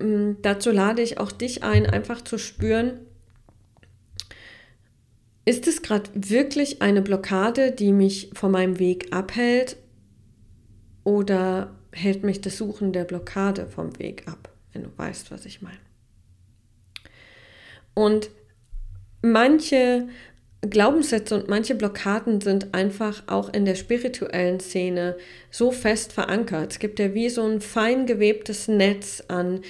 ähm, 0.00 0.38
dazu 0.42 0.72
lade 0.72 1.02
ich 1.02 1.18
auch 1.18 1.30
dich 1.30 1.62
ein, 1.62 1.86
einfach 1.86 2.22
zu 2.22 2.36
spüren, 2.36 3.00
ist 5.44 5.66
es 5.68 5.82
gerade 5.82 6.10
wirklich 6.14 6.82
eine 6.82 7.02
Blockade, 7.02 7.70
die 7.70 7.92
mich 7.92 8.30
von 8.34 8.50
meinem 8.50 8.78
Weg 8.78 9.12
abhält 9.12 9.76
oder 11.04 11.79
hält 11.92 12.22
mich 12.22 12.40
das 12.40 12.56
Suchen 12.56 12.92
der 12.92 13.04
Blockade 13.04 13.66
vom 13.66 13.98
Weg 13.98 14.26
ab, 14.26 14.50
wenn 14.72 14.84
du 14.84 14.90
weißt, 14.96 15.30
was 15.30 15.44
ich 15.44 15.62
meine. 15.62 15.78
Und 17.94 18.30
manche 19.22 20.08
Glaubenssätze 20.62 21.34
und 21.34 21.48
manche 21.48 21.74
Blockaden 21.74 22.40
sind 22.40 22.74
einfach 22.74 23.24
auch 23.26 23.52
in 23.52 23.64
der 23.64 23.74
spirituellen 23.74 24.60
Szene 24.60 25.16
so 25.50 25.72
fest 25.72 26.12
verankert. 26.12 26.72
Es 26.72 26.78
gibt 26.78 26.98
ja 26.98 27.14
wie 27.14 27.30
so 27.30 27.42
ein 27.42 27.60
fein 27.60 28.06
gewebtes 28.06 28.68
Netz 28.68 29.24
an 29.28 29.62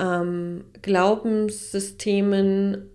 ähm, 0.00 0.64
Glaubenssystemen, 0.80 2.89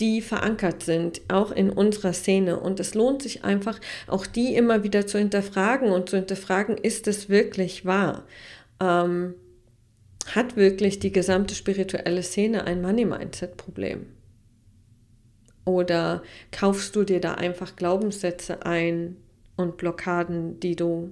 die 0.00 0.22
verankert 0.22 0.82
sind, 0.82 1.20
auch 1.28 1.52
in 1.52 1.70
unserer 1.70 2.12
Szene. 2.12 2.58
Und 2.58 2.80
es 2.80 2.94
lohnt 2.94 3.22
sich 3.22 3.44
einfach, 3.44 3.78
auch 4.06 4.26
die 4.26 4.54
immer 4.54 4.82
wieder 4.82 5.06
zu 5.06 5.18
hinterfragen 5.18 5.90
und 5.90 6.08
zu 6.08 6.16
hinterfragen, 6.16 6.76
ist 6.78 7.06
es 7.06 7.28
wirklich 7.28 7.84
wahr? 7.84 8.24
Ähm, 8.80 9.34
hat 10.34 10.56
wirklich 10.56 10.98
die 10.98 11.12
gesamte 11.12 11.54
spirituelle 11.54 12.22
Szene 12.22 12.64
ein 12.64 12.80
Money-Mindset-Problem? 12.82 14.06
Oder 15.64 16.22
kaufst 16.50 16.96
du 16.96 17.04
dir 17.04 17.20
da 17.20 17.34
einfach 17.34 17.76
Glaubenssätze 17.76 18.64
ein 18.64 19.16
und 19.56 19.76
Blockaden, 19.76 20.58
die 20.60 20.76
du 20.76 21.10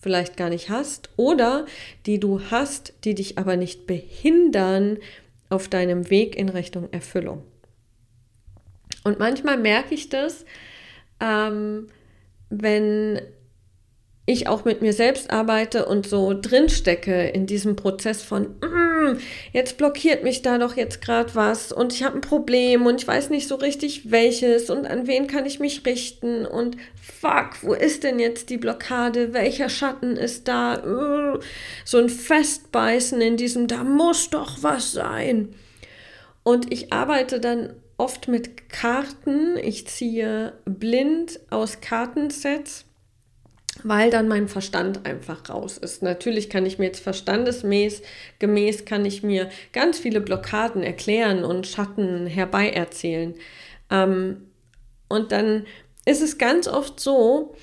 vielleicht 0.00 0.36
gar 0.36 0.48
nicht 0.48 0.70
hast 0.70 1.10
oder 1.16 1.66
die 2.06 2.20
du 2.20 2.40
hast, 2.50 2.94
die 3.04 3.16
dich 3.16 3.36
aber 3.36 3.56
nicht 3.56 3.86
behindern 3.86 4.98
auf 5.48 5.66
deinem 5.68 6.08
Weg 6.08 6.36
in 6.36 6.48
Richtung 6.48 6.88
Erfüllung? 6.92 7.42
Und 9.08 9.18
manchmal 9.18 9.56
merke 9.56 9.94
ich 9.94 10.10
das, 10.10 10.44
ähm, 11.18 11.88
wenn 12.50 13.22
ich 14.26 14.46
auch 14.46 14.66
mit 14.66 14.82
mir 14.82 14.92
selbst 14.92 15.30
arbeite 15.30 15.86
und 15.86 16.06
so 16.06 16.38
drinstecke 16.38 17.28
in 17.28 17.46
diesem 17.46 17.74
Prozess 17.74 18.22
von, 18.22 18.58
mm, 18.60 19.18
jetzt 19.54 19.78
blockiert 19.78 20.22
mich 20.22 20.42
da 20.42 20.58
doch 20.58 20.76
jetzt 20.76 21.00
gerade 21.00 21.34
was 21.34 21.72
und 21.72 21.94
ich 21.94 22.02
habe 22.02 22.16
ein 22.16 22.20
Problem 22.20 22.84
und 22.84 23.00
ich 23.00 23.08
weiß 23.08 23.30
nicht 23.30 23.48
so 23.48 23.54
richtig 23.54 24.10
welches 24.10 24.68
und 24.68 24.86
an 24.86 25.06
wen 25.06 25.26
kann 25.26 25.46
ich 25.46 25.58
mich 25.58 25.86
richten 25.86 26.44
und 26.44 26.76
fuck, 26.94 27.62
wo 27.62 27.72
ist 27.72 28.04
denn 28.04 28.18
jetzt 28.18 28.50
die 28.50 28.58
Blockade? 28.58 29.32
Welcher 29.32 29.70
Schatten 29.70 30.18
ist 30.18 30.46
da? 30.48 31.40
So 31.86 31.96
ein 31.96 32.10
Festbeißen 32.10 33.22
in 33.22 33.38
diesem, 33.38 33.66
da 33.68 33.82
muss 33.82 34.28
doch 34.28 34.58
was 34.60 34.92
sein. 34.92 35.54
Und 36.42 36.70
ich 36.70 36.92
arbeite 36.92 37.40
dann 37.40 37.74
oft 37.98 38.28
mit 38.28 38.70
Karten. 38.70 39.58
Ich 39.58 39.86
ziehe 39.86 40.54
blind 40.64 41.40
aus 41.50 41.80
Kartensets, 41.80 42.86
weil 43.82 44.10
dann 44.10 44.28
mein 44.28 44.48
Verstand 44.48 45.04
einfach 45.04 45.50
raus 45.50 45.76
ist. 45.76 46.02
Natürlich 46.02 46.48
kann 46.48 46.64
ich 46.64 46.78
mir 46.78 46.86
jetzt 46.86 47.00
verstandesmäß 47.00 48.02
gemäß 48.38 48.86
kann 48.86 49.04
ich 49.04 49.22
mir 49.22 49.50
ganz 49.72 49.98
viele 49.98 50.20
Blockaden 50.20 50.82
erklären 50.82 51.44
und 51.44 51.66
Schatten 51.66 52.26
herbeierzählen. 52.26 53.34
Ähm, 53.90 54.48
und 55.08 55.32
dann 55.32 55.66
ist 56.06 56.22
es 56.22 56.38
ganz 56.38 56.68
oft 56.68 57.00
so, 57.00 57.54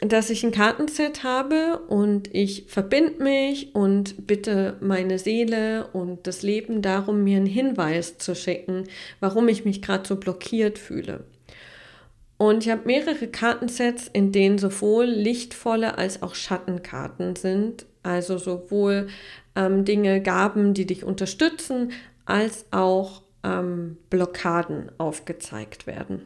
dass 0.00 0.30
ich 0.30 0.42
ein 0.42 0.52
Kartenset 0.52 1.22
habe 1.22 1.80
und 1.88 2.34
ich 2.34 2.64
verbinde 2.68 3.22
mich 3.22 3.74
und 3.74 4.26
bitte 4.26 4.76
meine 4.80 5.18
Seele 5.18 5.88
und 5.92 6.26
das 6.26 6.42
Leben 6.42 6.80
darum, 6.80 7.24
mir 7.24 7.36
einen 7.36 7.46
Hinweis 7.46 8.16
zu 8.16 8.34
schicken, 8.34 8.84
warum 9.20 9.48
ich 9.48 9.64
mich 9.64 9.82
gerade 9.82 10.08
so 10.08 10.16
blockiert 10.16 10.78
fühle. 10.78 11.24
Und 12.36 12.64
ich 12.64 12.70
habe 12.72 12.82
mehrere 12.86 13.28
Kartensets, 13.28 14.08
in 14.12 14.32
denen 14.32 14.58
sowohl 14.58 15.04
lichtvolle 15.04 15.98
als 15.98 16.22
auch 16.22 16.34
Schattenkarten 16.34 17.36
sind. 17.36 17.86
Also 18.02 18.38
sowohl 18.38 19.08
ähm, 19.54 19.84
Dinge, 19.84 20.20
Gaben, 20.20 20.74
die 20.74 20.84
dich 20.86 21.04
unterstützen, 21.04 21.92
als 22.26 22.66
auch 22.70 23.22
ähm, 23.44 23.98
Blockaden 24.10 24.90
aufgezeigt 24.98 25.86
werden. 25.86 26.22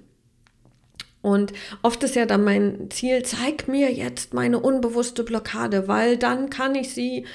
Und 1.21 1.53
oft 1.83 2.03
ist 2.05 2.15
ja 2.15 2.27
dann 2.27 2.45
mein 2.45 2.91
Ziel, 2.91 3.23
zeig 3.23 3.69
mir 3.69 3.93
jetzt 3.93 4.35
meine 4.35 4.61
unbewusste 4.61 5.25
Blockade, 5.25 5.89
weil 5.89 6.17
dann 6.17 6.49
kann 6.49 6.75
ich 6.75 6.95
sie 6.95 7.27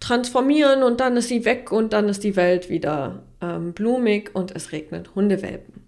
transformieren 0.00 0.82
und 0.82 1.00
dann 1.00 1.16
ist 1.16 1.28
sie 1.28 1.44
weg 1.44 1.72
und 1.72 1.92
dann 1.92 2.08
ist 2.08 2.24
die 2.24 2.36
Welt 2.36 2.68
wieder 2.68 3.22
ähm, 3.40 3.72
blumig 3.72 4.30
und 4.34 4.54
es 4.54 4.72
regnet 4.72 5.14
Hundewelpen. 5.14 5.84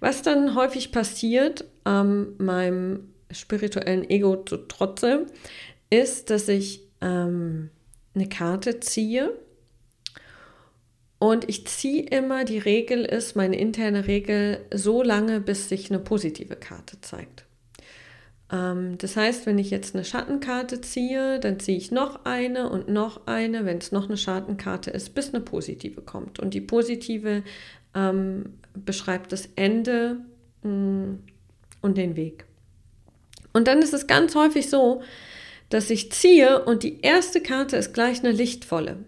Was 0.00 0.22
dann 0.22 0.54
häufig 0.54 0.92
passiert, 0.92 1.64
ähm, 1.86 2.34
meinem 2.38 3.14
spirituellen 3.30 4.08
Ego 4.08 4.36
zu 4.44 4.56
trotze, 4.56 5.26
ist, 5.90 6.30
dass 6.30 6.48
ich 6.48 6.82
ähm, 7.00 7.70
eine 8.14 8.28
Karte 8.28 8.80
ziehe 8.80 9.32
und 11.24 11.48
ich 11.48 11.66
ziehe 11.66 12.02
immer, 12.02 12.44
die 12.44 12.58
Regel 12.58 13.02
ist, 13.06 13.34
meine 13.34 13.56
interne 13.56 14.06
Regel, 14.06 14.60
so 14.74 15.02
lange, 15.02 15.40
bis 15.40 15.70
sich 15.70 15.90
eine 15.90 15.98
positive 15.98 16.54
Karte 16.54 17.00
zeigt. 17.00 17.46
Ähm, 18.52 18.98
das 18.98 19.16
heißt, 19.16 19.46
wenn 19.46 19.58
ich 19.58 19.70
jetzt 19.70 19.94
eine 19.94 20.04
Schattenkarte 20.04 20.82
ziehe, 20.82 21.40
dann 21.40 21.58
ziehe 21.58 21.78
ich 21.78 21.90
noch 21.90 22.26
eine 22.26 22.68
und 22.68 22.88
noch 22.88 23.26
eine, 23.26 23.64
wenn 23.64 23.78
es 23.78 23.90
noch 23.90 24.04
eine 24.04 24.18
Schattenkarte 24.18 24.90
ist, 24.90 25.14
bis 25.14 25.32
eine 25.32 25.42
positive 25.42 26.02
kommt. 26.02 26.40
Und 26.40 26.52
die 26.52 26.60
positive 26.60 27.42
ähm, 27.94 28.58
beschreibt 28.74 29.32
das 29.32 29.48
Ende 29.56 30.18
mh, 30.62 30.70
mm, 30.70 31.18
und 31.80 31.96
den 31.96 32.16
Weg. 32.16 32.44
Und 33.54 33.66
dann 33.66 33.80
ist 33.80 33.94
es 33.94 34.06
ganz 34.06 34.34
häufig 34.34 34.68
so, 34.68 35.00
dass 35.70 35.88
ich 35.88 36.12
ziehe 36.12 36.66
und 36.66 36.82
die 36.82 37.00
erste 37.00 37.40
Karte 37.40 37.78
ist 37.78 37.94
gleich 37.94 38.18
eine 38.18 38.32
lichtvolle. 38.32 38.98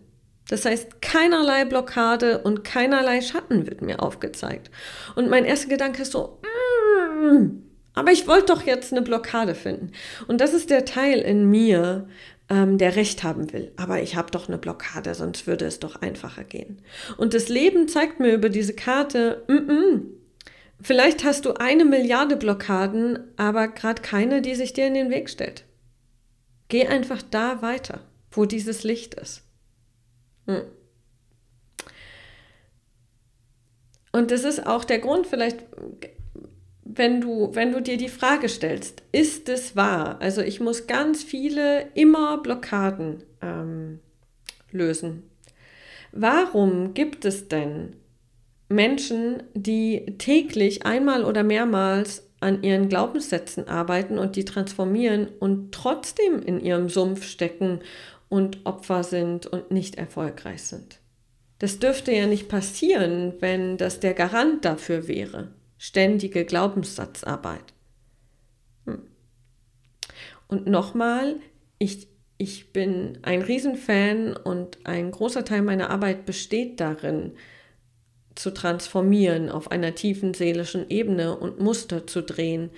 Das 0.48 0.64
heißt, 0.64 1.02
keinerlei 1.02 1.64
Blockade 1.64 2.38
und 2.38 2.62
keinerlei 2.62 3.20
Schatten 3.20 3.66
wird 3.66 3.82
mir 3.82 4.00
aufgezeigt. 4.00 4.70
Und 5.16 5.28
mein 5.28 5.44
erster 5.44 5.68
Gedanke 5.68 6.02
ist 6.02 6.12
so, 6.12 6.40
mm, 6.42 7.62
aber 7.94 8.12
ich 8.12 8.28
wollte 8.28 8.46
doch 8.46 8.62
jetzt 8.62 8.92
eine 8.92 9.02
Blockade 9.02 9.54
finden. 9.54 9.92
Und 10.28 10.40
das 10.40 10.54
ist 10.54 10.70
der 10.70 10.84
Teil 10.84 11.18
in 11.18 11.50
mir, 11.50 12.06
ähm, 12.48 12.78
der 12.78 12.94
Recht 12.94 13.24
haben 13.24 13.52
will. 13.52 13.72
Aber 13.76 14.02
ich 14.02 14.16
habe 14.16 14.30
doch 14.30 14.48
eine 14.48 14.58
Blockade, 14.58 15.14
sonst 15.14 15.46
würde 15.46 15.64
es 15.64 15.80
doch 15.80 15.96
einfacher 15.96 16.44
gehen. 16.44 16.82
Und 17.16 17.34
das 17.34 17.48
Leben 17.48 17.88
zeigt 17.88 18.20
mir 18.20 18.32
über 18.32 18.48
diese 18.48 18.74
Karte, 18.74 19.42
mm 19.48 19.52
-mm, 19.52 20.00
vielleicht 20.80 21.24
hast 21.24 21.44
du 21.44 21.54
eine 21.54 21.84
Milliarde 21.84 22.36
Blockaden, 22.36 23.18
aber 23.36 23.68
gerade 23.68 24.02
keine, 24.02 24.42
die 24.42 24.54
sich 24.54 24.72
dir 24.72 24.86
in 24.86 24.94
den 24.94 25.10
Weg 25.10 25.28
stellt. 25.28 25.64
Geh 26.68 26.86
einfach 26.86 27.22
da 27.22 27.62
weiter, 27.62 28.00
wo 28.30 28.44
dieses 28.44 28.84
Licht 28.84 29.14
ist. 29.14 29.45
Hm. 30.46 30.62
Und 34.12 34.30
das 34.30 34.44
ist 34.44 34.66
auch 34.66 34.84
der 34.84 34.98
Grund, 34.98 35.26
vielleicht, 35.26 35.58
wenn 36.84 37.20
du, 37.20 37.54
wenn 37.54 37.72
du 37.72 37.82
dir 37.82 37.98
die 37.98 38.08
Frage 38.08 38.48
stellst, 38.48 39.02
ist 39.12 39.48
es 39.50 39.76
wahr? 39.76 40.18
Also 40.20 40.40
ich 40.40 40.58
muss 40.58 40.86
ganz 40.86 41.22
viele 41.22 41.88
immer 41.94 42.38
Blockaden 42.38 43.22
ähm, 43.42 44.00
lösen. 44.70 45.24
Warum 46.12 46.94
gibt 46.94 47.26
es 47.26 47.48
denn 47.48 47.96
Menschen, 48.68 49.42
die 49.54 50.16
täglich 50.18 50.86
einmal 50.86 51.24
oder 51.24 51.42
mehrmals 51.42 52.26
an 52.40 52.62
ihren 52.62 52.88
Glaubenssätzen 52.88 53.68
arbeiten 53.68 54.18
und 54.18 54.36
die 54.36 54.44
transformieren 54.44 55.28
und 55.40 55.72
trotzdem 55.72 56.42
in 56.42 56.60
ihrem 56.60 56.88
Sumpf 56.88 57.24
stecken 57.24 57.80
und 58.28 58.64
Opfer 58.64 59.04
sind 59.04 59.46
und 59.46 59.70
nicht 59.70 59.96
erfolgreich 59.96 60.62
sind. 60.62 60.98
Das 61.58 61.78
dürfte 61.78 62.12
ja 62.12 62.26
nicht 62.26 62.48
passieren, 62.48 63.34
wenn 63.40 63.76
das 63.76 64.00
der 64.00 64.14
Garant 64.14 64.64
dafür 64.64 65.08
wäre. 65.08 65.48
Ständige 65.78 66.44
Glaubenssatzarbeit. 66.44 67.72
Hm. 68.84 69.02
Und 70.48 70.66
nochmal, 70.66 71.36
ich, 71.78 72.08
ich 72.36 72.72
bin 72.72 73.18
ein 73.22 73.42
Riesenfan 73.42 74.36
und 74.36 74.84
ein 74.84 75.10
großer 75.10 75.44
Teil 75.44 75.62
meiner 75.62 75.90
Arbeit 75.90 76.26
besteht 76.26 76.80
darin, 76.80 77.32
zu 78.34 78.52
transformieren 78.52 79.48
auf 79.48 79.70
einer 79.70 79.94
tiefen 79.94 80.34
seelischen 80.34 80.90
Ebene 80.90 81.36
und 81.38 81.58
Muster 81.58 82.06
zu 82.06 82.22
drehen. 82.22 82.70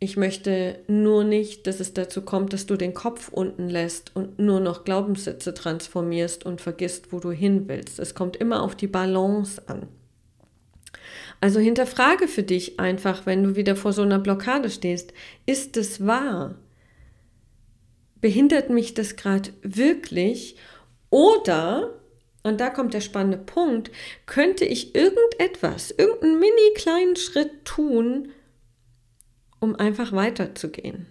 Ich 0.00 0.16
möchte 0.16 0.78
nur 0.86 1.24
nicht, 1.24 1.66
dass 1.66 1.80
es 1.80 1.92
dazu 1.92 2.22
kommt, 2.22 2.52
dass 2.52 2.66
du 2.66 2.76
den 2.76 2.94
Kopf 2.94 3.30
unten 3.30 3.68
lässt 3.68 4.14
und 4.14 4.38
nur 4.38 4.60
noch 4.60 4.84
Glaubenssätze 4.84 5.54
transformierst 5.54 6.46
und 6.46 6.60
vergisst, 6.60 7.12
wo 7.12 7.18
du 7.18 7.32
hin 7.32 7.66
willst. 7.66 7.98
Es 7.98 8.14
kommt 8.14 8.36
immer 8.36 8.62
auf 8.62 8.76
die 8.76 8.86
Balance 8.86 9.60
an. 9.66 9.88
Also 11.40 11.58
hinterfrage 11.58 12.28
für 12.28 12.44
dich 12.44 12.78
einfach, 12.78 13.26
wenn 13.26 13.42
du 13.42 13.56
wieder 13.56 13.74
vor 13.74 13.92
so 13.92 14.02
einer 14.02 14.20
Blockade 14.20 14.70
stehst, 14.70 15.12
ist 15.46 15.76
es 15.76 16.06
wahr? 16.06 16.54
Behindert 18.20 18.70
mich 18.70 18.94
das 18.94 19.16
gerade 19.16 19.50
wirklich? 19.62 20.56
Oder, 21.10 21.94
und 22.44 22.60
da 22.60 22.70
kommt 22.70 22.94
der 22.94 23.00
spannende 23.00 23.38
Punkt, 23.38 23.90
könnte 24.26 24.64
ich 24.64 24.94
irgendetwas, 24.94 25.92
irgendeinen 25.92 26.38
mini 26.38 26.74
kleinen 26.74 27.16
Schritt 27.16 27.64
tun, 27.64 28.28
um 29.60 29.76
einfach 29.76 30.12
weiterzugehen. 30.12 31.06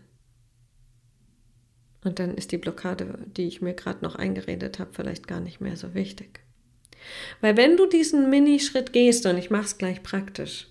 Und 2.03 2.19
dann 2.19 2.35
ist 2.35 2.51
die 2.51 2.57
Blockade, 2.57 3.19
die 3.35 3.47
ich 3.47 3.61
mir 3.61 3.73
gerade 3.73 4.03
noch 4.03 4.15
eingeredet 4.15 4.79
habe, 4.79 4.91
vielleicht 4.93 5.27
gar 5.27 5.39
nicht 5.39 5.59
mehr 5.59 5.75
so 5.75 5.93
wichtig. 5.93 6.39
Weil 7.41 7.57
wenn 7.57 7.77
du 7.77 7.85
diesen 7.85 8.29
Minischritt 8.29 8.93
gehst, 8.93 9.25
und 9.25 9.37
ich 9.37 9.49
mache 9.49 9.65
es 9.65 9.77
gleich 9.77 10.03
praktisch, 10.03 10.67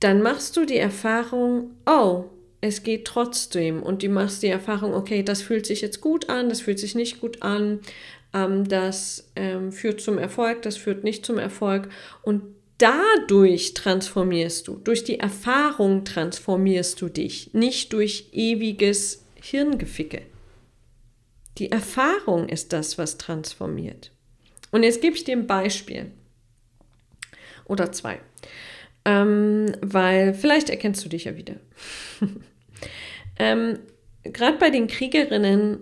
dann 0.00 0.22
machst 0.22 0.56
du 0.56 0.64
die 0.64 0.76
Erfahrung, 0.76 1.70
oh, 1.86 2.24
es 2.60 2.82
geht 2.82 3.06
trotzdem. 3.06 3.82
Und 3.82 4.02
du 4.02 4.08
machst 4.08 4.42
die 4.42 4.48
Erfahrung, 4.48 4.94
okay, 4.94 5.22
das 5.22 5.42
fühlt 5.42 5.66
sich 5.66 5.80
jetzt 5.80 6.00
gut 6.00 6.28
an, 6.28 6.48
das 6.48 6.60
fühlt 6.60 6.78
sich 6.78 6.94
nicht 6.94 7.20
gut 7.20 7.42
an, 7.42 7.80
ähm, 8.32 8.68
das 8.68 9.30
ähm, 9.36 9.72
führt 9.72 10.00
zum 10.00 10.18
Erfolg, 10.18 10.62
das 10.62 10.76
führt 10.76 11.04
nicht 11.04 11.24
zum 11.24 11.38
Erfolg. 11.38 11.88
Und 12.22 12.55
dadurch 12.78 13.74
transformierst 13.74 14.68
du, 14.68 14.76
durch 14.76 15.04
die 15.04 15.18
Erfahrung 15.18 16.04
transformierst 16.04 17.00
du 17.00 17.08
dich, 17.08 17.52
nicht 17.54 17.92
durch 17.92 18.28
ewiges 18.32 19.24
Hirngeficke. 19.34 20.22
Die 21.58 21.70
Erfahrung 21.70 22.48
ist 22.48 22.72
das, 22.72 22.98
was 22.98 23.16
transformiert. 23.16 24.10
Und 24.70 24.82
jetzt 24.82 25.00
gebe 25.00 25.16
ich 25.16 25.24
dir 25.24 25.36
ein 25.36 25.46
Beispiel 25.46 26.10
oder 27.64 27.92
zwei, 27.92 28.20
ähm, 29.04 29.72
weil 29.80 30.34
vielleicht 30.34 30.68
erkennst 30.68 31.04
du 31.04 31.08
dich 31.08 31.24
ja 31.24 31.36
wieder. 31.36 31.54
ähm, 33.38 33.78
Gerade 34.24 34.58
bei 34.58 34.70
den 34.70 34.88
Kriegerinnen 34.88 35.78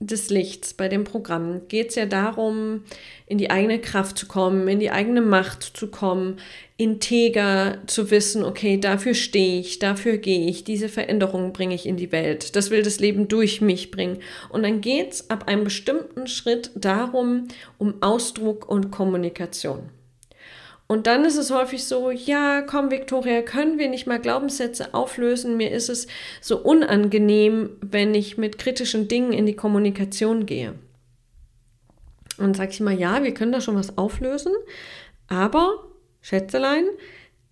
des 0.00 0.28
Lichts, 0.30 0.74
bei 0.74 0.88
dem 0.88 1.04
Programm, 1.04 1.62
geht 1.68 1.90
es 1.90 1.94
ja 1.94 2.06
darum, 2.06 2.84
in 3.26 3.38
die 3.38 3.50
eigene 3.50 3.80
Kraft 3.80 4.18
zu 4.18 4.26
kommen, 4.26 4.68
in 4.68 4.80
die 4.80 4.90
eigene 4.90 5.22
Macht 5.22 5.62
zu 5.62 5.88
kommen, 5.88 6.38
integer 6.76 7.78
zu 7.86 8.10
wissen, 8.10 8.44
okay, 8.44 8.78
dafür 8.78 9.14
stehe 9.14 9.60
ich, 9.60 9.78
dafür 9.78 10.18
gehe 10.18 10.48
ich, 10.48 10.64
diese 10.64 10.88
Veränderungen 10.88 11.52
bringe 11.52 11.74
ich 11.74 11.86
in 11.86 11.96
die 11.96 12.12
Welt, 12.12 12.56
das 12.56 12.70
will 12.70 12.82
das 12.82 12.98
Leben 12.98 13.28
durch 13.28 13.60
mich 13.60 13.90
bringen. 13.90 14.18
Und 14.50 14.64
dann 14.64 14.80
geht 14.80 15.12
es 15.12 15.30
ab 15.30 15.48
einem 15.48 15.64
bestimmten 15.64 16.26
Schritt 16.26 16.70
darum, 16.74 17.48
um 17.78 18.02
Ausdruck 18.02 18.68
und 18.68 18.90
Kommunikation. 18.90 19.93
Und 20.86 21.06
dann 21.06 21.24
ist 21.24 21.36
es 21.36 21.50
häufig 21.50 21.84
so, 21.84 22.10
ja, 22.10 22.60
komm, 22.60 22.90
Victoria, 22.90 23.40
können 23.42 23.78
wir 23.78 23.88
nicht 23.88 24.06
mal 24.06 24.20
Glaubenssätze 24.20 24.92
auflösen? 24.92 25.56
Mir 25.56 25.70
ist 25.70 25.88
es 25.88 26.06
so 26.40 26.58
unangenehm, 26.58 27.70
wenn 27.80 28.14
ich 28.14 28.36
mit 28.36 28.58
kritischen 28.58 29.08
Dingen 29.08 29.32
in 29.32 29.46
die 29.46 29.56
Kommunikation 29.56 30.44
gehe. 30.44 30.74
Und 32.36 32.56
sage 32.56 32.72
ich 32.72 32.80
mal, 32.80 32.98
ja, 32.98 33.22
wir 33.22 33.32
können 33.32 33.52
da 33.52 33.60
schon 33.60 33.76
was 33.76 33.96
auflösen, 33.96 34.52
aber, 35.28 35.84
Schätzelein, 36.20 36.84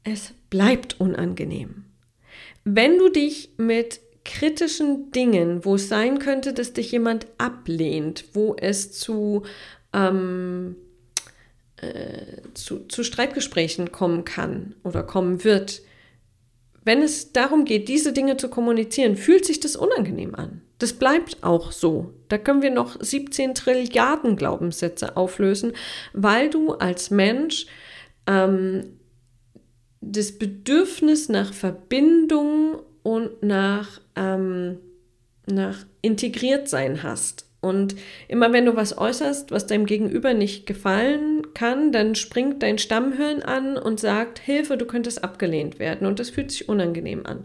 es 0.05 0.35
bleibt 0.51 1.01
unangenehm. 1.01 1.85
Wenn 2.65 2.99
du 2.99 3.09
dich 3.09 3.51
mit 3.57 4.01
kritischen 4.25 5.11
Dingen, 5.11 5.65
wo 5.65 5.77
es 5.77 5.89
sein 5.89 6.19
könnte, 6.19 6.53
dass 6.53 6.73
dich 6.73 6.93
jemand 6.93 7.27
ablehnt, 7.39 8.25
wo 8.35 8.55
es 8.59 8.93
zu 8.93 9.43
ähm, 9.93 10.77
äh, 11.83 12.43
zu, 12.55 12.87
zu 12.87 13.05
Streitgesprächen 13.05 13.93
kommen 13.93 14.25
kann 14.25 14.75
oder 14.85 15.03
kommen 15.03 15.45
wird, 15.45 15.83
wenn 16.85 17.03
es 17.03 17.33
darum 17.33 17.65
geht, 17.65 17.89
diese 17.89 18.13
Dinge 18.13 18.37
zu 18.37 18.49
kommunizieren, 18.49 19.17
fühlt 19.17 19.45
sich 19.45 19.61
das 19.61 19.77
unangenehm 19.77 20.35
an. 20.35 20.63
Das 20.79 20.95
bleibt 20.95 21.45
auch 21.45 21.71
so. 21.71 22.13
Da 22.29 22.39
können 22.39 22.63
wir 22.63 22.73
noch 22.73 23.01
17 23.01 23.55
Trilliarden 23.55 24.37
Glaubenssätze 24.37 25.17
auflösen, 25.17 25.75
weil 26.13 26.51
du 26.51 26.73
als 26.73 27.11
Mensch 27.11 27.67
ähm, 28.27 28.99
das 30.01 30.33
Bedürfnis 30.33 31.29
nach 31.29 31.53
Verbindung 31.53 32.81
und 33.05 33.43
nach, 33.43 34.01
ähm, 34.17 34.79
nach 35.47 35.87
integriert 36.01 36.69
sein 36.69 37.05
hast. 37.05 37.47
Und 37.63 37.95
immer 38.27 38.53
wenn 38.53 38.67
du 38.67 38.75
was 38.75 38.99
äußerst, 38.99 39.53
was 39.53 39.69
deinem 39.69 39.87
Gegenüber 39.87 40.35
nicht 40.35 40.67
gefallen 40.67 41.55
kann, 41.55 41.93
dann 41.93 42.17
springt 42.17 42.61
dein 42.61 42.77
Stammhirn 42.77 43.41
an 43.41 43.79
und 43.79 44.01
sagt, 44.01 44.41
Hilfe, 44.41 44.77
du 44.77 44.85
könntest 44.85 45.23
abgelehnt 45.23 45.79
werden. 45.79 46.09
Und 46.09 46.19
das 46.19 46.29
fühlt 46.29 46.51
sich 46.51 46.69
unangenehm 46.69 47.25
an. 47.25 47.45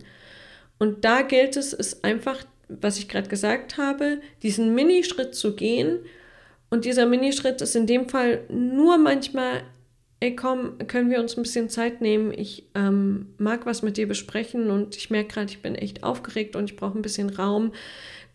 Und 0.79 1.05
da 1.05 1.21
gilt 1.21 1.55
es, 1.55 1.71
es 1.71 2.03
einfach, 2.03 2.43
was 2.67 2.97
ich 2.97 3.07
gerade 3.07 3.29
gesagt 3.29 3.77
habe, 3.77 4.19
diesen 4.41 4.73
Minischritt 4.73 5.35
zu 5.35 5.55
gehen. 5.55 5.99
Und 6.71 6.85
dieser 6.85 7.05
Minischritt 7.05 7.61
ist 7.61 7.75
in 7.75 7.85
dem 7.85 8.09
Fall 8.09 8.41
nur 8.49 8.97
manchmal, 8.97 9.61
ey 10.19 10.35
komm, 10.35 10.79
können 10.87 11.11
wir 11.11 11.19
uns 11.19 11.37
ein 11.37 11.43
bisschen 11.43 11.69
Zeit 11.69 12.01
nehmen? 12.01 12.33
Ich 12.35 12.63
ähm, 12.73 13.33
mag 13.37 13.67
was 13.67 13.83
mit 13.83 13.97
dir 13.97 14.07
besprechen 14.07 14.71
und 14.71 14.95
ich 14.97 15.11
merke 15.11 15.35
gerade, 15.35 15.51
ich 15.51 15.61
bin 15.61 15.75
echt 15.75 16.03
aufgeregt 16.03 16.55
und 16.55 16.71
ich 16.71 16.75
brauche 16.75 16.97
ein 16.97 17.03
bisschen 17.03 17.29
Raum 17.29 17.71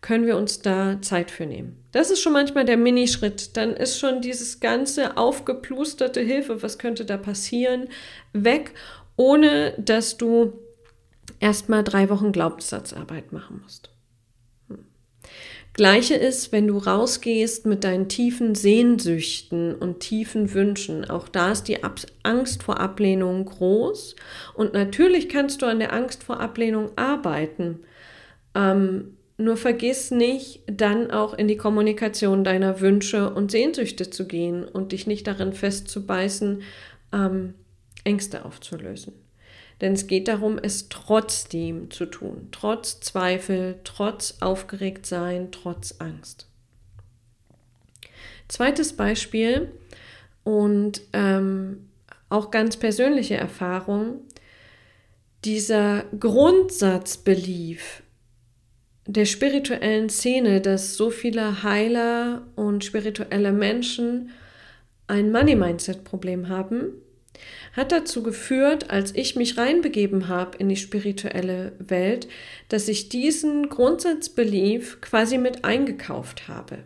können 0.03 0.27
wir 0.27 0.35
uns 0.35 0.59
da 0.59 1.01
Zeit 1.01 1.31
für 1.31 1.45
nehmen. 1.45 1.77
Das 1.93 2.11
ist 2.11 2.21
schon 2.21 2.33
manchmal 2.33 2.65
der 2.65 2.75
Minischritt. 2.75 3.55
Dann 3.55 3.73
ist 3.73 3.97
schon 3.97 4.21
dieses 4.21 4.59
ganze 4.59 5.15
aufgeplusterte 5.15 6.19
Hilfe, 6.19 6.61
was 6.61 6.77
könnte 6.77 7.05
da 7.05 7.15
passieren, 7.17 7.87
weg, 8.33 8.73
ohne 9.15 9.73
dass 9.77 10.17
du 10.17 10.59
erstmal 11.39 11.85
drei 11.85 12.09
Wochen 12.09 12.33
Glaubenssatzarbeit 12.33 13.31
machen 13.31 13.61
musst. 13.63 13.91
Hm. 14.67 14.79
Gleiche 15.71 16.15
ist, 16.15 16.51
wenn 16.51 16.67
du 16.67 16.79
rausgehst 16.79 17.65
mit 17.65 17.85
deinen 17.85 18.09
tiefen 18.09 18.55
Sehnsüchten 18.55 19.73
und 19.73 20.01
tiefen 20.01 20.53
Wünschen. 20.53 21.09
Auch 21.09 21.29
da 21.29 21.53
ist 21.53 21.69
die 21.69 21.81
Ab 21.81 22.01
Angst 22.23 22.63
vor 22.63 22.81
Ablehnung 22.81 23.45
groß. 23.45 24.17
Und 24.53 24.73
natürlich 24.73 25.29
kannst 25.29 25.61
du 25.61 25.65
an 25.65 25.79
der 25.79 25.93
Angst 25.93 26.23
vor 26.25 26.41
Ablehnung 26.41 26.91
arbeiten. 26.97 27.85
Ähm, 28.53 29.15
nur 29.37 29.57
vergiss 29.57 30.11
nicht, 30.11 30.61
dann 30.67 31.11
auch 31.11 31.33
in 31.33 31.47
die 31.47 31.57
Kommunikation 31.57 32.43
deiner 32.43 32.81
Wünsche 32.81 33.33
und 33.33 33.51
Sehnsüchte 33.51 34.09
zu 34.09 34.27
gehen 34.27 34.63
und 34.63 34.91
dich 34.91 35.07
nicht 35.07 35.25
darin 35.27 35.53
festzubeißen, 35.53 36.61
ähm, 37.11 37.55
Ängste 38.03 38.45
aufzulösen. 38.45 39.13
Denn 39.81 39.93
es 39.93 40.07
geht 40.07 40.27
darum, 40.27 40.59
es 40.61 40.87
trotzdem 40.89 41.89
zu 41.89 42.05
tun, 42.05 42.49
trotz 42.51 42.99
Zweifel, 42.99 43.79
trotz 43.83 44.37
Aufgeregtsein, 44.39 45.51
trotz 45.51 45.95
Angst. 45.99 46.47
Zweites 48.47 48.93
Beispiel 48.93 49.71
und 50.43 51.01
ähm, 51.13 51.89
auch 52.29 52.51
ganz 52.51 52.77
persönliche 52.77 53.35
Erfahrung, 53.35 54.21
dieser 55.43 56.03
Grundsatzbelief, 56.17 58.03
der 59.05 59.25
spirituellen 59.25 60.09
Szene, 60.09 60.61
dass 60.61 60.95
so 60.95 61.09
viele 61.09 61.63
Heiler 61.63 62.43
und 62.55 62.85
spirituelle 62.85 63.51
Menschen 63.51 64.31
ein 65.07 65.31
Money-Mindset-Problem 65.31 66.47
haben, 66.47 66.93
hat 67.73 67.91
dazu 67.91 68.23
geführt, 68.23 68.91
als 68.91 69.13
ich 69.15 69.35
mich 69.35 69.57
reinbegeben 69.57 70.27
habe 70.27 70.57
in 70.57 70.69
die 70.69 70.77
spirituelle 70.77 71.73
Welt, 71.79 72.27
dass 72.69 72.87
ich 72.87 73.09
diesen 73.09 73.69
Grundsatzbelief 73.69 75.01
quasi 75.01 75.37
mit 75.37 75.65
eingekauft 75.65 76.47
habe. 76.47 76.79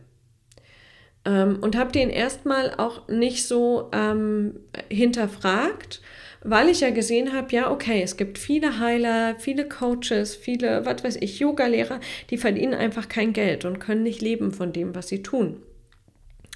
Ähm, 1.25 1.59
und 1.61 1.75
habe 1.75 1.91
den 1.91 2.09
erstmal 2.09 2.73
auch 2.77 3.07
nicht 3.09 3.45
so 3.45 3.89
ähm, 3.91 4.61
hinterfragt, 4.89 6.01
weil 6.43 6.69
ich 6.69 6.81
ja 6.81 6.89
gesehen 6.89 7.33
habe, 7.33 7.53
ja, 7.53 7.71
okay, 7.71 8.01
es 8.01 8.17
gibt 8.17 8.37
viele 8.37 8.79
Heiler, 8.79 9.35
viele 9.39 9.67
Coaches, 9.67 10.35
viele, 10.35 10.85
was 10.85 11.03
weiß 11.03 11.17
ich, 11.17 11.39
Yoga-Lehrer, 11.39 11.99
die 12.29 12.37
verdienen 12.37 12.73
einfach 12.73 13.09
kein 13.09 13.33
Geld 13.33 13.65
und 13.65 13.79
können 13.79 14.03
nicht 14.03 14.21
leben 14.21 14.51
von 14.51 14.73
dem, 14.73 14.95
was 14.95 15.07
sie 15.07 15.23
tun. 15.23 15.61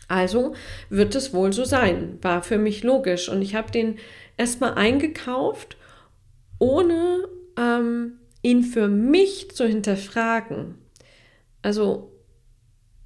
Also 0.08 0.56
wird 0.90 1.16
es 1.16 1.34
wohl 1.34 1.54
so 1.54 1.64
sein, 1.64 2.18
war 2.22 2.44
für 2.44 2.58
mich 2.58 2.84
logisch. 2.84 3.30
Und 3.30 3.42
ich 3.42 3.56
habe 3.56 3.72
den 3.72 3.98
erstmal 4.36 4.74
eingekauft, 4.74 5.78
ohne 6.60 7.28
ähm, 7.58 8.20
ihn 8.42 8.64
für 8.64 8.88
mich 8.88 9.52
zu 9.52 9.66
hinterfragen. 9.66 10.76
Also 11.62 12.12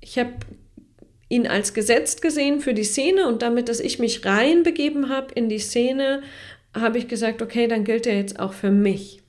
ich 0.01 0.17
habe 0.17 0.33
ihn 1.29 1.47
als 1.47 1.73
gesetzt 1.73 2.21
gesehen 2.21 2.59
für 2.59 2.73
die 2.73 2.83
Szene 2.83 3.27
und 3.27 3.41
damit, 3.41 3.69
dass 3.69 3.79
ich 3.79 3.99
mich 3.99 4.25
reinbegeben 4.25 5.09
habe 5.09 5.33
in 5.33 5.49
die 5.49 5.59
Szene, 5.59 6.21
habe 6.75 6.97
ich 6.97 7.07
gesagt, 7.07 7.41
okay, 7.41 7.67
dann 7.67 7.83
gilt 7.83 8.05
er 8.05 8.17
jetzt 8.17 8.39
auch 8.39 8.53
für 8.53 8.71
mich. 8.71 9.21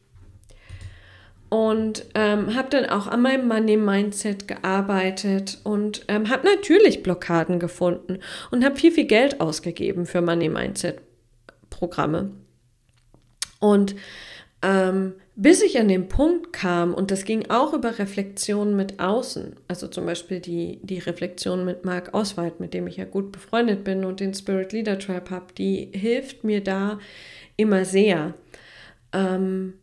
Und 1.48 2.06
ähm, 2.14 2.56
habe 2.56 2.68
dann 2.70 2.87
auch 2.87 3.06
an 3.06 3.22
meinem 3.22 3.46
Money-Mindset 3.46 4.48
gearbeitet 4.48 5.61
und 5.62 6.04
ähm, 6.09 6.28
habe 6.28 6.44
natürlich 6.44 7.04
Blockaden 7.04 7.61
gefunden 7.61 8.18
und 8.50 8.64
habe 8.64 8.74
viel, 8.76 8.90
viel 8.90 9.06
Geld 9.06 9.40
ausgegeben 9.40 10.06
für 10.06 10.22
Money-Mindset-Programme. 10.22 12.32
Und 13.61 13.94
ähm, 14.62 15.14
bis 15.38 15.62
ich 15.62 15.79
an 15.79 15.88
den 15.88 16.09
Punkt 16.09 16.55
kam, 16.55 16.94
und 16.94 17.11
das 17.11 17.27
ging 17.27 17.51
auch 17.51 17.75
über 17.75 17.99
Reflexionen 17.99 18.75
mit 18.75 18.99
außen, 19.01 19.57
also 19.68 19.87
zum 19.87 20.07
Beispiel 20.07 20.40
die, 20.40 20.81
die 20.83 20.99
Reflexion 20.99 21.66
mit 21.66 21.85
Marc 21.85 22.14
Oswald, 22.14 22.59
mit 22.59 22.72
dem 22.72 22.87
ich 22.87 22.96
ja 22.96 23.05
gut 23.05 23.33
befreundet 23.33 23.85
bin 23.85 24.07
und 24.07 24.20
den 24.20 24.33
Spirit 24.33 24.72
Leader 24.72 24.99
Tribe 24.99 25.31
habe, 25.31 25.53
die 25.57 25.90
hilft 25.92 26.42
mir 26.42 26.64
da 26.64 26.99
immer 27.57 27.85
sehr. 27.85 28.33
Ähm, 29.12 29.75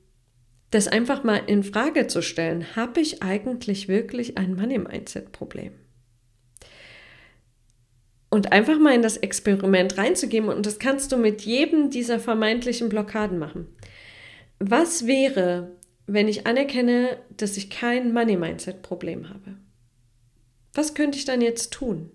das 0.72 0.88
einfach 0.88 1.24
mal 1.24 1.42
in 1.46 1.64
Frage 1.64 2.08
zu 2.08 2.24
stellen, 2.24 2.76
habe 2.76 3.00
ich 3.00 3.22
eigentlich 3.22 3.88
wirklich 3.88 4.40
ein 4.40 4.56
Money-Mindset-Problem? 4.56 5.74
Und 8.32 8.52
einfach 8.52 8.80
mal 8.80 8.96
in 8.96 9.04
das 9.04 9.18
Experiment 9.18 10.00
reinzugeben 10.00 10.50
und 10.50 10.66
das 10.66 10.80
kannst 10.80 11.12
du 11.12 11.18
mit 11.18 11.44
jedem 11.44 11.92
dieser 11.92 12.20
vermeintlichen 12.20 12.90
Blockaden 12.90 13.38
machen. 13.38 13.68
Was 14.66 15.08
wäre, 15.08 15.76
wenn 16.08 16.30
ich 16.30 16.48
anerkenne, 16.48 17.22
dass 17.36 17.58
ich 17.58 17.70
kein 17.70 18.14
Money-Mindset-Problem 18.14 19.28
habe? 19.28 19.58
Was 20.74 20.94
könnte 20.94 21.18
ich 21.18 21.26
dann 21.26 21.42
jetzt 21.42 21.74
tun? 21.74 22.10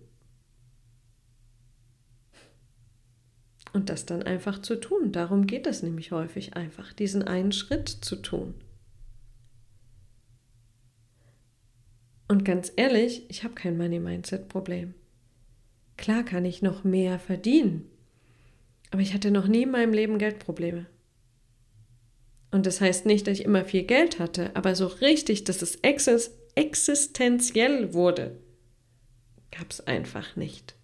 Und 3.74 3.90
das 3.90 4.06
dann 4.06 4.22
einfach 4.22 4.62
zu 4.62 4.76
tun. 4.76 5.12
Darum 5.12 5.46
geht 5.46 5.66
es 5.66 5.82
nämlich 5.82 6.10
häufig 6.10 6.56
einfach, 6.56 6.94
diesen 6.94 7.22
einen 7.22 7.52
Schritt 7.52 7.86
zu 7.86 8.16
tun. 8.16 8.54
Und 12.28 12.46
ganz 12.46 12.72
ehrlich, 12.76 13.28
ich 13.28 13.44
habe 13.44 13.52
kein 13.52 13.76
Money-Mindset-Problem. 13.76 14.94
Klar 15.98 16.22
kann 16.22 16.46
ich 16.46 16.62
noch 16.62 16.82
mehr 16.82 17.18
verdienen, 17.18 17.90
aber 18.90 19.02
ich 19.02 19.12
hatte 19.12 19.30
noch 19.30 19.48
nie 19.48 19.64
in 19.64 19.70
meinem 19.70 19.92
Leben 19.92 20.16
Geldprobleme. 20.16 20.86
Und 22.50 22.66
das 22.66 22.80
heißt 22.80 23.04
nicht, 23.06 23.26
dass 23.26 23.38
ich 23.38 23.44
immer 23.44 23.64
viel 23.64 23.82
Geld 23.82 24.18
hatte, 24.18 24.50
aber 24.54 24.74
so 24.74 24.86
richtig, 24.86 25.44
dass 25.44 25.60
es 25.62 25.78
existenziell 26.54 27.92
wurde, 27.92 28.38
gab 29.50 29.70
es 29.70 29.86
einfach 29.86 30.36
nicht. 30.36 30.74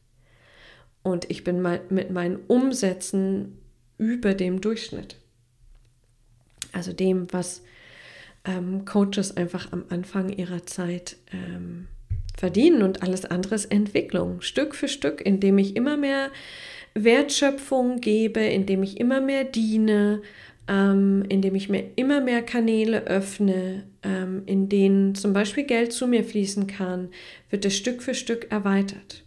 Und 1.02 1.30
ich 1.30 1.44
bin 1.44 1.62
mit 1.90 2.10
meinen 2.10 2.36
Umsätzen 2.46 3.58
über 3.98 4.34
dem 4.34 4.60
Durchschnitt. 4.60 5.16
Also 6.72 6.92
dem, 6.92 7.32
was 7.32 7.62
ähm, 8.44 8.84
Coaches 8.84 9.36
einfach 9.36 9.72
am 9.72 9.84
Anfang 9.88 10.30
ihrer 10.30 10.66
Zeit 10.66 11.16
ähm, 11.32 11.86
verdienen 12.36 12.82
und 12.82 13.02
alles 13.02 13.24
andere 13.24 13.54
ist 13.54 13.66
Entwicklung, 13.66 14.40
Stück 14.40 14.74
für 14.74 14.88
Stück, 14.88 15.20
indem 15.24 15.58
ich 15.58 15.76
immer 15.76 15.96
mehr 15.96 16.30
Wertschöpfung 16.94 18.00
gebe, 18.00 18.40
indem 18.40 18.82
ich 18.82 18.98
immer 18.98 19.20
mehr 19.20 19.44
diene, 19.44 20.22
ähm, 20.68 21.24
indem 21.28 21.54
ich 21.54 21.68
mir 21.68 21.90
immer 21.96 22.20
mehr 22.20 22.42
Kanäle 22.42 23.04
öffne, 23.04 23.84
ähm, 24.02 24.42
in 24.46 24.68
denen 24.68 25.14
zum 25.14 25.32
Beispiel 25.32 25.64
Geld 25.64 25.92
zu 25.92 26.06
mir 26.06 26.24
fließen 26.24 26.66
kann, 26.66 27.10
wird 27.50 27.64
es 27.64 27.76
Stück 27.76 28.02
für 28.02 28.14
Stück 28.14 28.50
erweitert. 28.50 29.24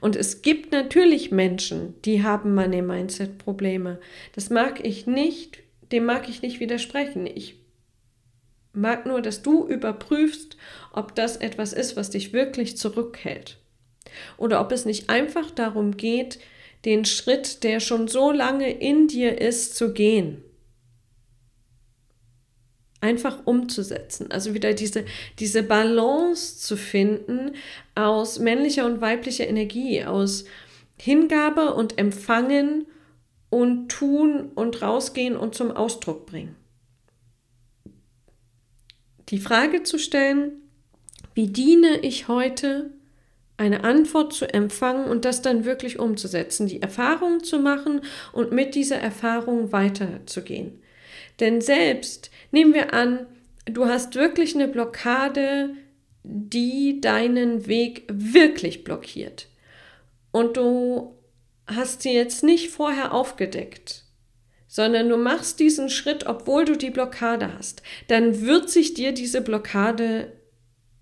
Und 0.00 0.16
es 0.16 0.42
gibt 0.42 0.72
natürlich 0.72 1.30
Menschen, 1.30 1.94
die 2.02 2.24
haben 2.24 2.54
Money-Mindset-Probleme. 2.54 4.00
Das 4.34 4.50
mag 4.50 4.84
ich 4.84 5.06
nicht, 5.06 5.58
dem 5.92 6.04
mag 6.04 6.28
ich 6.28 6.42
nicht 6.42 6.58
widersprechen. 6.58 7.26
Ich 7.26 7.60
mag 8.72 9.06
nur, 9.06 9.22
dass 9.22 9.42
du 9.42 9.66
überprüfst, 9.66 10.56
ob 10.92 11.14
das 11.14 11.36
etwas 11.36 11.72
ist, 11.72 11.96
was 11.96 12.10
dich 12.10 12.32
wirklich 12.32 12.76
zurückhält. 12.76 13.58
Oder 14.36 14.60
ob 14.60 14.72
es 14.72 14.84
nicht 14.84 15.08
einfach 15.08 15.50
darum 15.50 15.96
geht, 15.96 16.40
den 16.86 17.04
Schritt, 17.04 17.62
der 17.62 17.80
schon 17.80 18.08
so 18.08 18.32
lange 18.32 18.70
in 18.70 19.08
dir 19.08 19.38
ist, 19.40 19.76
zu 19.76 19.92
gehen 19.92 20.42
einfach 23.00 23.46
umzusetzen. 23.46 24.30
Also 24.30 24.54
wieder 24.54 24.74
diese, 24.74 25.04
diese 25.38 25.62
Balance 25.62 26.58
zu 26.58 26.76
finden 26.76 27.52
aus 27.94 28.38
männlicher 28.38 28.86
und 28.86 29.00
weiblicher 29.00 29.46
Energie, 29.46 30.04
aus 30.04 30.44
Hingabe 30.98 31.74
und 31.74 31.98
Empfangen 31.98 32.86
und 33.50 33.88
tun 33.88 34.50
und 34.54 34.82
rausgehen 34.82 35.36
und 35.36 35.54
zum 35.54 35.70
Ausdruck 35.70 36.26
bringen. 36.26 36.56
Die 39.28 39.38
Frage 39.38 39.82
zu 39.82 39.98
stellen, 39.98 40.52
wie 41.34 41.48
diene 41.48 41.98
ich 41.98 42.28
heute, 42.28 42.90
eine 43.56 43.84
Antwort 43.84 44.32
zu 44.32 44.52
empfangen 44.52 45.06
und 45.06 45.24
das 45.24 45.42
dann 45.42 45.64
wirklich 45.64 45.98
umzusetzen, 45.98 46.66
die 46.66 46.82
Erfahrung 46.82 47.42
zu 47.42 47.58
machen 47.58 48.02
und 48.32 48.52
mit 48.52 48.74
dieser 48.74 48.98
Erfahrung 48.98 49.72
weiterzugehen. 49.72 50.82
Denn 51.40 51.60
selbst 51.60 52.30
nehmen 52.50 52.74
wir 52.74 52.92
an, 52.92 53.26
du 53.64 53.86
hast 53.86 54.14
wirklich 54.14 54.54
eine 54.54 54.68
Blockade, 54.68 55.70
die 56.22 57.00
deinen 57.00 57.66
Weg 57.66 58.04
wirklich 58.08 58.84
blockiert. 58.84 59.48
Und 60.32 60.56
du 60.56 61.14
hast 61.66 62.02
sie 62.02 62.12
jetzt 62.12 62.42
nicht 62.42 62.70
vorher 62.70 63.14
aufgedeckt, 63.14 64.04
sondern 64.68 65.08
du 65.08 65.16
machst 65.16 65.60
diesen 65.60 65.88
Schritt, 65.88 66.26
obwohl 66.26 66.64
du 66.64 66.76
die 66.76 66.90
Blockade 66.90 67.54
hast. 67.56 67.82
Dann 68.08 68.42
wird 68.42 68.68
sich 68.68 68.94
dir 68.94 69.12
diese 69.12 69.40
Blockade 69.40 70.32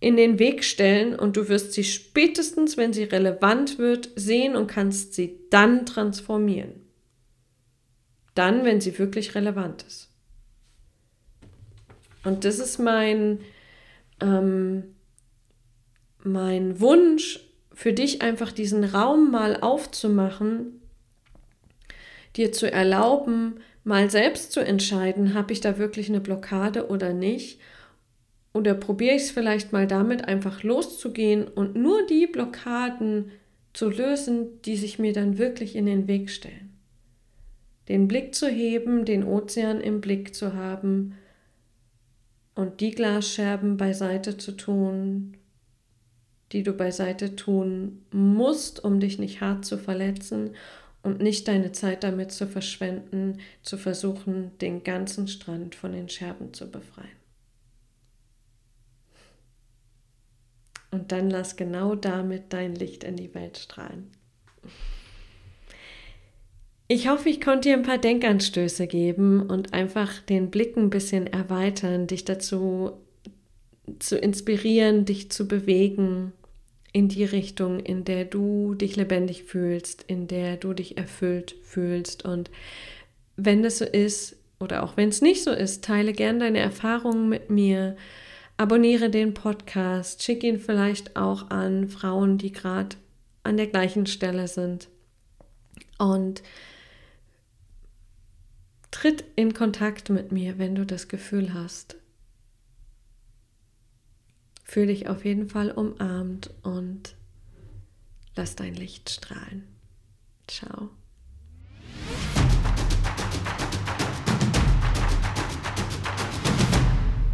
in 0.05 0.19
den 0.19 0.38
Weg 0.38 0.64
stellen 0.64 1.19
und 1.19 1.38
du 1.38 1.49
wirst 1.49 1.73
sie 1.73 1.83
spätestens, 1.83 2.77
wenn 2.77 2.93
sie 2.93 3.05
relevant 3.05 3.79
wird, 3.79 4.11
sehen 4.17 4.55
und 4.55 4.67
kannst 4.67 5.14
sie 5.14 5.40
dann 5.49 5.87
transformieren. 5.87 6.83
Dann, 8.35 8.67
wenn 8.67 8.83
sie 8.83 8.99
wirklich 8.99 9.35
relevant 9.35 9.83
ist. 9.85 10.11
Und 12.23 12.45
das 12.45 12.59
ist 12.59 12.79
mein, 12.79 13.40
ähm, 14.21 14.95
mein 16.23 16.81
Wunsch 16.81 17.40
für 17.73 17.95
dich, 17.95 18.21
einfach 18.21 18.53
diesen 18.53 18.85
Raum 18.85 19.31
mal 19.31 19.57
aufzumachen, 19.59 20.83
dir 22.37 22.53
zu 22.53 22.71
erlauben, 22.71 23.55
mal 23.85 24.11
selbst 24.11 24.53
zu 24.53 24.61
entscheiden, 24.61 25.33
habe 25.33 25.55
ich 25.55 25.62
da 25.62 25.79
wirklich 25.79 26.11
eine 26.11 26.21
Blockade 26.21 26.88
oder 26.88 27.14
nicht. 27.14 27.59
Oder 28.55 28.75
probiere 28.75 29.17
ich 29.17 29.23
es 29.23 29.31
vielleicht 29.33 29.73
mal 29.73 29.87
damit, 29.87 30.27
einfach 30.27 30.62
loszugehen 30.62 31.47
und 31.49 31.75
nur 31.75 32.07
die 32.07 32.29
Blockaden 32.29 33.33
zu 33.73 33.90
lösen, 33.90 34.62
die 34.62 34.77
sich 34.77 35.01
mir 35.01 35.12
dann 35.12 35.38
wirklich 35.38 35.75
in 35.75 35.87
den 35.87 36.07
Weg 36.07 36.31
stellen. 36.31 36.73
Den 37.88 38.07
Blick 38.07 38.35
zu 38.35 38.49
heben, 38.49 39.05
den 39.05 39.25
Ozean 39.25 39.81
im 39.81 40.01
Blick 40.01 40.35
zu 40.35 40.55
haben 40.55 41.17
und 42.55 42.81
die 42.81 42.93
Glasscherben 42.93 43.77
beiseite 43.77 44.38
zu 44.38 44.53
tun, 44.53 45.37
die 46.53 46.62
du 46.62 46.73
beiseite 46.73 47.35
tun 47.35 48.05
musst, 48.12 48.83
um 48.85 49.01
dich 49.01 49.19
nicht 49.19 49.40
hart 49.40 49.64
zu 49.64 49.77
verletzen 49.77 50.51
und 51.03 51.21
nicht 51.21 51.49
deine 51.49 51.73
Zeit 51.73 52.05
damit 52.05 52.31
zu 52.31 52.47
verschwenden, 52.47 53.40
zu 53.62 53.77
versuchen, 53.77 54.57
den 54.61 54.85
ganzen 54.85 55.27
Strand 55.27 55.75
von 55.75 55.90
den 55.90 56.09
Scherben 56.09 56.55
zu 56.55 56.71
befreien. 56.71 57.23
Und 60.94 61.11
dann 61.11 61.28
lass 61.28 61.57
genau 61.57 61.96
damit 61.96 62.52
dein 62.52 62.76
Licht 62.76 63.02
in 63.02 63.16
die 63.16 63.35
Welt 63.35 63.59
strahlen. 63.59 64.12
Ich 66.87 67.09
hoffe, 67.09 67.28
ich 67.28 67.40
konnte 67.40 67.68
dir 67.68 67.74
ein 67.74 67.83
paar 67.83 67.98
Denkanstöße 67.98 68.87
geben 68.87 69.40
und 69.50 69.74
einfach 69.74 70.20
den 70.20 70.50
Blick 70.50 70.76
ein 70.76 70.90
bisschen 70.90 71.26
erweitern, 71.26 72.07
dich 72.07 72.24
dazu 72.24 72.92
zu 73.98 74.16
inspirieren, 74.16 75.04
dich 75.04 75.33
zu 75.33 75.48
bewegen 75.48 76.33
in 76.92 77.09
die 77.09 77.24
Richtung, 77.24 77.80
in 77.80 78.04
der 78.04 78.24
du 78.24 78.74
dich 78.74 78.94
lebendig 78.94 79.42
fühlst, 79.42 80.04
in 80.07 80.28
der 80.28 80.57
du 80.57 80.74
dich 80.74 80.96
erfüllt 80.96 81.57
fühlst. 81.62 82.24
Und 82.24 82.52
wenn 83.37 83.64
das 83.64 83.78
so 83.78 83.85
ist 83.85 84.37
oder 84.61 84.85
auch 84.85 84.96
wenn 84.96 85.09
es 85.09 85.22
nicht 85.22 85.42
so 85.42 85.50
ist, 85.50 85.83
teile 85.83 86.12
gern 86.12 86.38
deine 86.38 86.61
Erfahrungen 86.61 87.28
mit 87.28 87.50
mir. 87.50 87.96
Abonniere 88.57 89.11
den 89.11 89.35
Podcast, 89.35 90.23
schick 90.23 90.45
ihn 90.45 90.61
vielleicht 90.61 91.17
auch 91.17 91.51
an 91.51 91.88
Frauen, 91.88 92.38
die 92.38 92.53
gerade 92.53 92.97
an 93.43 93.57
der 93.57 93.67
gleichen 93.67 94.07
Stelle 94.07 94.47
sind. 94.47 94.88
Und 95.99 96.43
Tritt 98.93 99.25
in 99.35 99.55
Kontakt 99.55 100.09
mit 100.09 100.31
mir, 100.31 100.57
wenn 100.57 100.77
du 100.77 100.87
das 100.87 101.09
Gefühl 101.09 101.53
hast. 101.53 101.97
Fühl 104.62 104.87
dich 104.87 105.09
auf 105.09 105.25
jeden 105.25 105.49
Fall 105.49 105.73
umarmt 105.73 106.51
und 106.62 107.17
lass 108.37 108.55
dein 108.55 108.75
Licht 108.75 109.11
strahlen. 109.11 109.67
Ciao. 110.47 110.90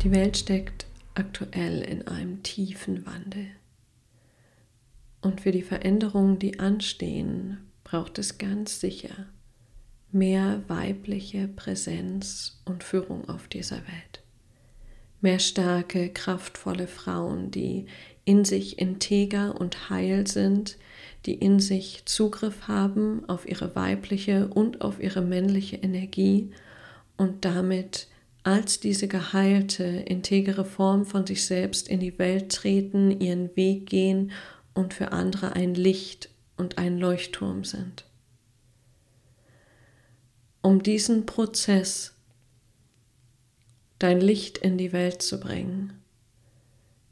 Die 0.02 0.10
Welt 0.10 0.38
steckt 0.38 0.86
aktuell 1.14 1.82
in 1.82 2.06
einem 2.06 2.42
tiefen 2.42 3.06
Wandel. 3.06 3.46
Und 5.20 5.40
für 5.40 5.52
die 5.52 5.62
Veränderungen, 5.62 6.38
die 6.38 6.58
anstehen, 6.58 7.58
braucht 7.84 8.18
es 8.18 8.38
ganz 8.38 8.80
sicher 8.80 9.26
mehr 10.12 10.62
weibliche 10.66 11.48
Präsenz 11.48 12.60
und 12.64 12.82
Führung 12.82 13.28
auf 13.28 13.48
dieser 13.48 13.76
Welt. 13.76 14.22
Mehr 15.20 15.38
starke, 15.38 16.08
kraftvolle 16.08 16.86
Frauen, 16.86 17.50
die 17.50 17.86
in 18.24 18.44
sich 18.44 18.78
integer 18.78 19.60
und 19.60 19.90
heil 19.90 20.26
sind, 20.26 20.78
die 21.26 21.34
in 21.34 21.60
sich 21.60 22.02
Zugriff 22.06 22.68
haben 22.68 23.28
auf 23.28 23.46
ihre 23.46 23.74
weibliche 23.76 24.48
und 24.48 24.80
auf 24.80 25.00
ihre 25.00 25.20
männliche 25.20 25.76
Energie 25.76 26.50
und 27.16 27.44
damit 27.44 28.08
als 28.42 28.80
diese 28.80 29.06
geheilte, 29.08 29.84
integere 29.84 30.64
Form 30.64 31.04
von 31.04 31.26
sich 31.26 31.44
selbst 31.44 31.88
in 31.88 32.00
die 32.00 32.18
Welt 32.18 32.52
treten, 32.52 33.20
ihren 33.20 33.54
Weg 33.56 33.86
gehen 33.86 34.32
und 34.74 34.94
für 34.94 35.12
andere 35.12 35.52
ein 35.54 35.74
Licht 35.74 36.30
und 36.56 36.78
ein 36.78 36.98
Leuchtturm 36.98 37.64
sind. 37.64 38.04
Um 40.62 40.82
diesen 40.82 41.26
Prozess, 41.26 42.14
dein 43.98 44.20
Licht 44.20 44.58
in 44.58 44.78
die 44.78 44.92
Welt 44.92 45.22
zu 45.22 45.40
bringen, 45.40 45.92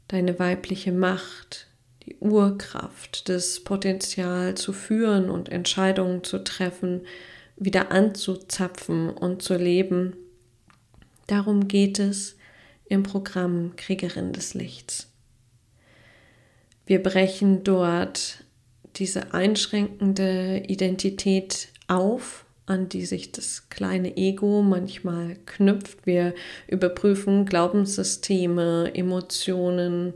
deine 0.07 0.39
weibliche 0.39 0.91
Macht, 0.91 1.67
die 2.05 2.15
Urkraft, 2.17 3.29
das 3.29 3.59
Potenzial 3.59 4.55
zu 4.55 4.73
führen 4.73 5.29
und 5.29 5.49
Entscheidungen 5.49 6.23
zu 6.23 6.43
treffen, 6.43 7.05
wieder 7.55 7.91
anzuzapfen 7.91 9.09
und 9.09 9.41
zu 9.41 9.55
leben, 9.55 10.15
Darum 11.29 11.67
geht 11.67 11.99
es 11.99 12.37
im 12.87 13.03
Programm 13.03 13.75
Kriegerin 13.75 14.33
des 14.33 14.55
Lichts. 14.55 15.11
Wir 16.87 17.03
brechen 17.03 17.63
dort 17.63 18.43
diese 18.95 19.31
einschränkende 19.31 20.63
Identität 20.67 21.67
auf, 21.87 22.45
an 22.65 22.89
die 22.89 23.05
sich 23.05 23.31
das 23.31 23.69
kleine 23.69 24.17
Ego 24.17 24.63
manchmal 24.63 25.35
knüpft. 25.45 26.07
Wir 26.07 26.33
überprüfen 26.67 27.45
Glaubenssysteme, 27.45 28.89
Emotionen, 28.95 30.13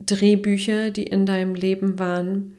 Drehbücher, 0.00 0.90
die 0.90 1.04
in 1.04 1.24
deinem 1.24 1.54
Leben 1.54 1.98
waren, 1.98 2.58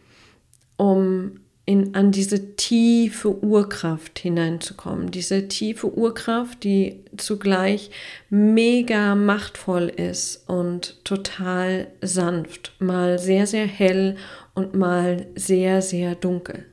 um 0.77 1.41
in, 1.71 1.95
an 1.95 2.11
diese 2.11 2.57
tiefe 2.57 3.41
Urkraft 3.41 4.19
hineinzukommen. 4.19 5.09
Diese 5.09 5.47
tiefe 5.47 5.87
Urkraft, 5.87 6.65
die 6.65 6.99
zugleich 7.15 7.91
mega 8.29 9.15
machtvoll 9.15 9.87
ist 9.87 10.49
und 10.49 10.97
total 11.05 11.87
sanft, 12.01 12.73
mal 12.79 13.19
sehr, 13.19 13.47
sehr 13.47 13.65
hell 13.65 14.17
und 14.53 14.75
mal 14.75 15.27
sehr, 15.35 15.81
sehr 15.81 16.15
dunkel. 16.15 16.65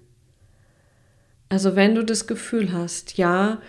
Also 1.49 1.77
wenn 1.77 1.95
du 1.95 2.05
das 2.05 2.27
Gefühl 2.27 2.73
hast, 2.73 3.19
ja, 3.19 3.63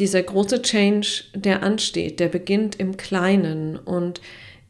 dieser 0.00 0.24
große 0.24 0.60
Change, 0.62 1.22
der 1.34 1.62
ansteht, 1.62 2.18
der 2.18 2.28
beginnt 2.28 2.80
im 2.80 2.96
Kleinen 2.96 3.76
und 3.76 4.20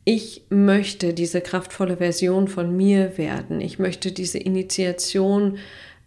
ich 0.04 0.42
möchte 0.50 1.14
diese 1.14 1.40
kraftvolle 1.40 1.96
Version 1.96 2.46
von 2.46 2.76
mir 2.76 3.16
werden. 3.16 3.62
Ich 3.62 3.78
möchte 3.78 4.12
diese 4.12 4.36
Initiation 4.36 5.56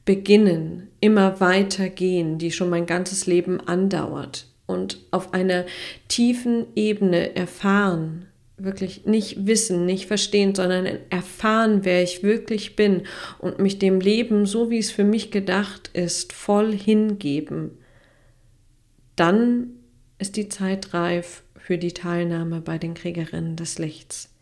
beginnen, 0.08 0.88
immer 1.02 1.42
weiter 1.42 1.90
gehen, 1.90 2.40
die 2.40 2.52
schon 2.52 2.70
mein 2.70 2.86
ganzes 2.86 3.28
Leben 3.28 3.60
andauert 3.60 4.48
und 4.66 5.00
auf 5.12 5.34
einer 5.34 5.66
tiefen 6.08 6.66
Ebene 6.76 7.36
erfahren, 7.36 8.26
wirklich 8.58 9.06
nicht 9.06 9.46
wissen, 9.46 9.86
nicht 9.86 10.08
verstehen, 10.08 10.56
sondern 10.56 10.88
erfahren, 11.10 11.82
wer 11.84 12.02
ich 12.02 12.24
wirklich 12.24 12.78
bin 12.78 13.04
und 13.38 13.60
mich 13.60 13.80
dem 13.80 14.00
Leben, 14.00 14.46
so 14.46 14.70
wie 14.70 14.80
es 14.80 14.92
für 14.92 15.04
mich 15.04 15.30
gedacht 15.30 15.92
ist, 15.94 16.32
voll 16.32 16.74
hingeben, 16.74 17.72
dann 19.18 19.72
ist 20.20 20.38
die 20.38 20.48
Zeit 20.48 20.94
reif 20.94 21.44
für 21.58 21.78
die 21.78 21.94
Teilnahme 21.94 22.62
bei 22.62 22.78
den 22.78 22.94
Kriegerinnen 22.94 23.58
des 23.58 23.78
Lichts. 23.78 24.34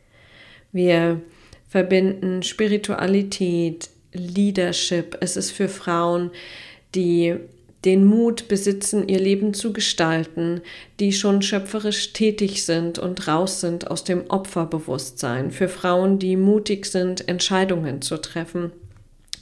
Wir 0.71 1.21
verbinden 1.67 2.43
Spiritualität, 2.43 3.89
Leadership. 4.15 5.17
Es 5.21 5.37
ist 5.37 5.51
für 5.51 5.67
Frauen, 5.67 6.31
die 6.95 7.35
den 7.85 8.03
Mut 8.03 8.47
besitzen, 8.47 9.07
ihr 9.07 9.19
Leben 9.19 9.53
zu 9.53 9.71
gestalten, 9.71 10.61
die 10.99 11.13
schon 11.13 11.43
schöpferisch 11.43 12.13
tätig 12.13 12.65
sind 12.65 12.97
und 12.97 13.27
raus 13.27 13.61
sind 13.61 13.91
aus 13.91 14.03
dem 14.03 14.23
Opferbewusstsein, 14.29 15.51
für 15.51 15.69
Frauen, 15.69 16.17
die 16.17 16.35
mutig 16.35 16.87
sind, 16.87 17.27
Entscheidungen 17.27 18.01
zu 18.01 18.17
treffen, 18.17 18.71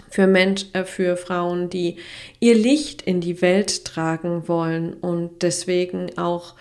für, 0.09 0.27
Mensch, 0.27 0.65
äh, 0.73 0.83
für 0.83 1.15
Frauen, 1.15 1.69
die 1.69 1.95
ihr 2.41 2.55
Licht 2.55 3.01
in 3.01 3.21
die 3.21 3.41
Welt 3.41 3.85
tragen 3.85 4.47
wollen 4.47 4.93
und 4.93 5.41
deswegen 5.41 6.17
auch 6.17 6.53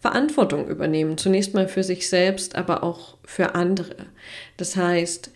Verantwortung 0.00 0.68
übernehmen. 0.68 1.18
Zunächst 1.18 1.54
mal 1.54 1.68
für 1.68 1.82
sich 1.82 2.08
selbst, 2.08 2.56
aber 2.56 2.82
auch 2.82 3.16
für 3.24 3.54
andere. 3.54 4.06
Das 4.56 4.76
heißt, 4.76 5.30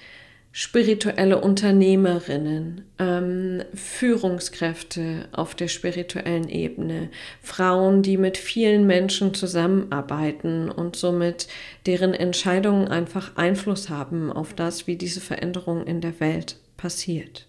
spirituelle 0.53 1.41
Unternehmerinnen, 1.41 2.85
ähm, 2.99 3.63
Führungskräfte 3.75 5.29
auf 5.33 5.55
der 5.55 5.69
spirituellen 5.69 6.49
Ebene, 6.49 7.11
Frauen, 7.41 8.03
die 8.03 8.19
mit 8.19 8.37
vielen 8.37 8.87
Menschen 8.87 9.33
zusammenarbeiten 9.33 10.71
und 10.71 10.95
somit 10.95 11.49
deren 11.87 12.13
Entscheidungen 12.13 12.89
einfach 12.89 13.37
Einfluss 13.37 13.89
haben 13.89 14.31
auf 14.31 14.53
das, 14.53 14.87
wie 14.87 14.97
diese 14.97 15.23
Veränderung 15.23 15.87
in 15.87 16.03
der 16.03 16.21
Welt 16.21 16.57
passiert. 16.77 17.49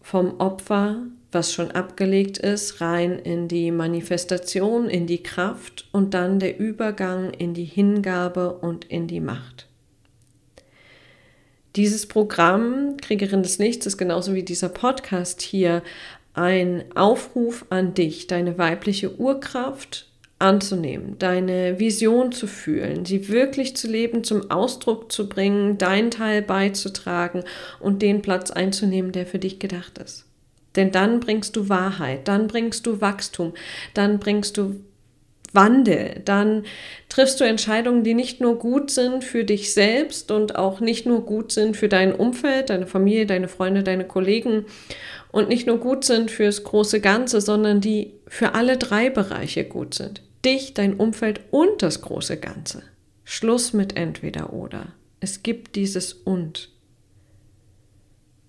Vom 0.00 0.38
Opfer 0.40 1.02
was 1.32 1.52
schon 1.52 1.70
abgelegt 1.70 2.38
ist, 2.38 2.80
rein 2.80 3.18
in 3.18 3.48
die 3.48 3.70
Manifestation, 3.70 4.88
in 4.88 5.06
die 5.06 5.22
Kraft 5.22 5.88
und 5.90 6.14
dann 6.14 6.38
der 6.38 6.60
Übergang 6.60 7.30
in 7.30 7.54
die 7.54 7.64
Hingabe 7.64 8.52
und 8.52 8.84
in 8.84 9.06
die 9.06 9.20
Macht. 9.20 9.66
Dieses 11.76 12.06
Programm 12.06 12.98
Kriegerin 12.98 13.42
des 13.42 13.58
Nichts 13.58 13.86
ist 13.86 13.96
genauso 13.96 14.34
wie 14.34 14.42
dieser 14.42 14.68
Podcast 14.68 15.40
hier 15.40 15.82
ein 16.34 16.84
Aufruf 16.94 17.64
an 17.70 17.94
dich, 17.94 18.26
deine 18.26 18.58
weibliche 18.58 19.18
Urkraft 19.18 20.08
anzunehmen, 20.38 21.16
deine 21.18 21.78
Vision 21.78 22.32
zu 22.32 22.46
fühlen, 22.46 23.06
sie 23.06 23.28
wirklich 23.28 23.76
zu 23.76 23.88
leben, 23.88 24.24
zum 24.24 24.50
Ausdruck 24.50 25.12
zu 25.12 25.28
bringen, 25.28 25.78
deinen 25.78 26.10
Teil 26.10 26.42
beizutragen 26.42 27.44
und 27.80 28.02
den 28.02 28.20
Platz 28.20 28.50
einzunehmen, 28.50 29.12
der 29.12 29.26
für 29.26 29.38
dich 29.38 29.58
gedacht 29.58 29.98
ist. 29.98 30.26
Denn 30.76 30.90
dann 30.90 31.20
bringst 31.20 31.56
du 31.56 31.68
Wahrheit, 31.68 32.28
dann 32.28 32.48
bringst 32.48 32.86
du 32.86 33.00
Wachstum, 33.00 33.54
dann 33.94 34.18
bringst 34.18 34.56
du 34.56 34.80
Wandel, 35.52 36.22
dann 36.24 36.64
triffst 37.08 37.40
du 37.40 37.44
Entscheidungen, 37.44 38.04
die 38.04 38.14
nicht 38.14 38.40
nur 38.40 38.58
gut 38.58 38.90
sind 38.90 39.22
für 39.22 39.44
dich 39.44 39.74
selbst 39.74 40.30
und 40.30 40.56
auch 40.56 40.80
nicht 40.80 41.06
nur 41.06 41.24
gut 41.24 41.52
sind 41.52 41.76
für 41.76 41.88
dein 41.88 42.14
Umfeld, 42.14 42.70
deine 42.70 42.86
Familie, 42.86 43.26
deine 43.26 43.48
Freunde, 43.48 43.82
deine 43.82 44.06
Kollegen 44.06 44.64
und 45.30 45.48
nicht 45.48 45.66
nur 45.66 45.78
gut 45.78 46.04
sind 46.04 46.30
fürs 46.30 46.64
große 46.64 47.00
Ganze, 47.00 47.40
sondern 47.40 47.80
die 47.80 48.14
für 48.26 48.54
alle 48.54 48.78
drei 48.78 49.10
Bereiche 49.10 49.64
gut 49.64 49.94
sind. 49.94 50.22
Dich, 50.44 50.74
dein 50.74 50.94
Umfeld 50.94 51.40
und 51.50 51.82
das 51.82 52.02
große 52.02 52.38
Ganze. 52.38 52.82
Schluss 53.24 53.72
mit 53.72 53.96
entweder 53.96 54.52
oder. 54.52 54.88
Es 55.20 55.42
gibt 55.42 55.76
dieses 55.76 56.12
und. 56.12 56.70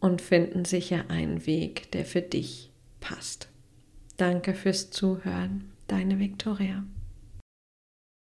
und 0.00 0.22
finden 0.22 0.64
sicher 0.64 1.04
einen 1.08 1.46
Weg, 1.46 1.90
der 1.92 2.04
für 2.04 2.22
dich 2.22 2.70
passt. 3.00 3.48
Danke 4.16 4.54
fürs 4.54 4.90
Zuhören. 4.90 5.70
Deine 5.88 6.18
Viktoria. 6.18 6.84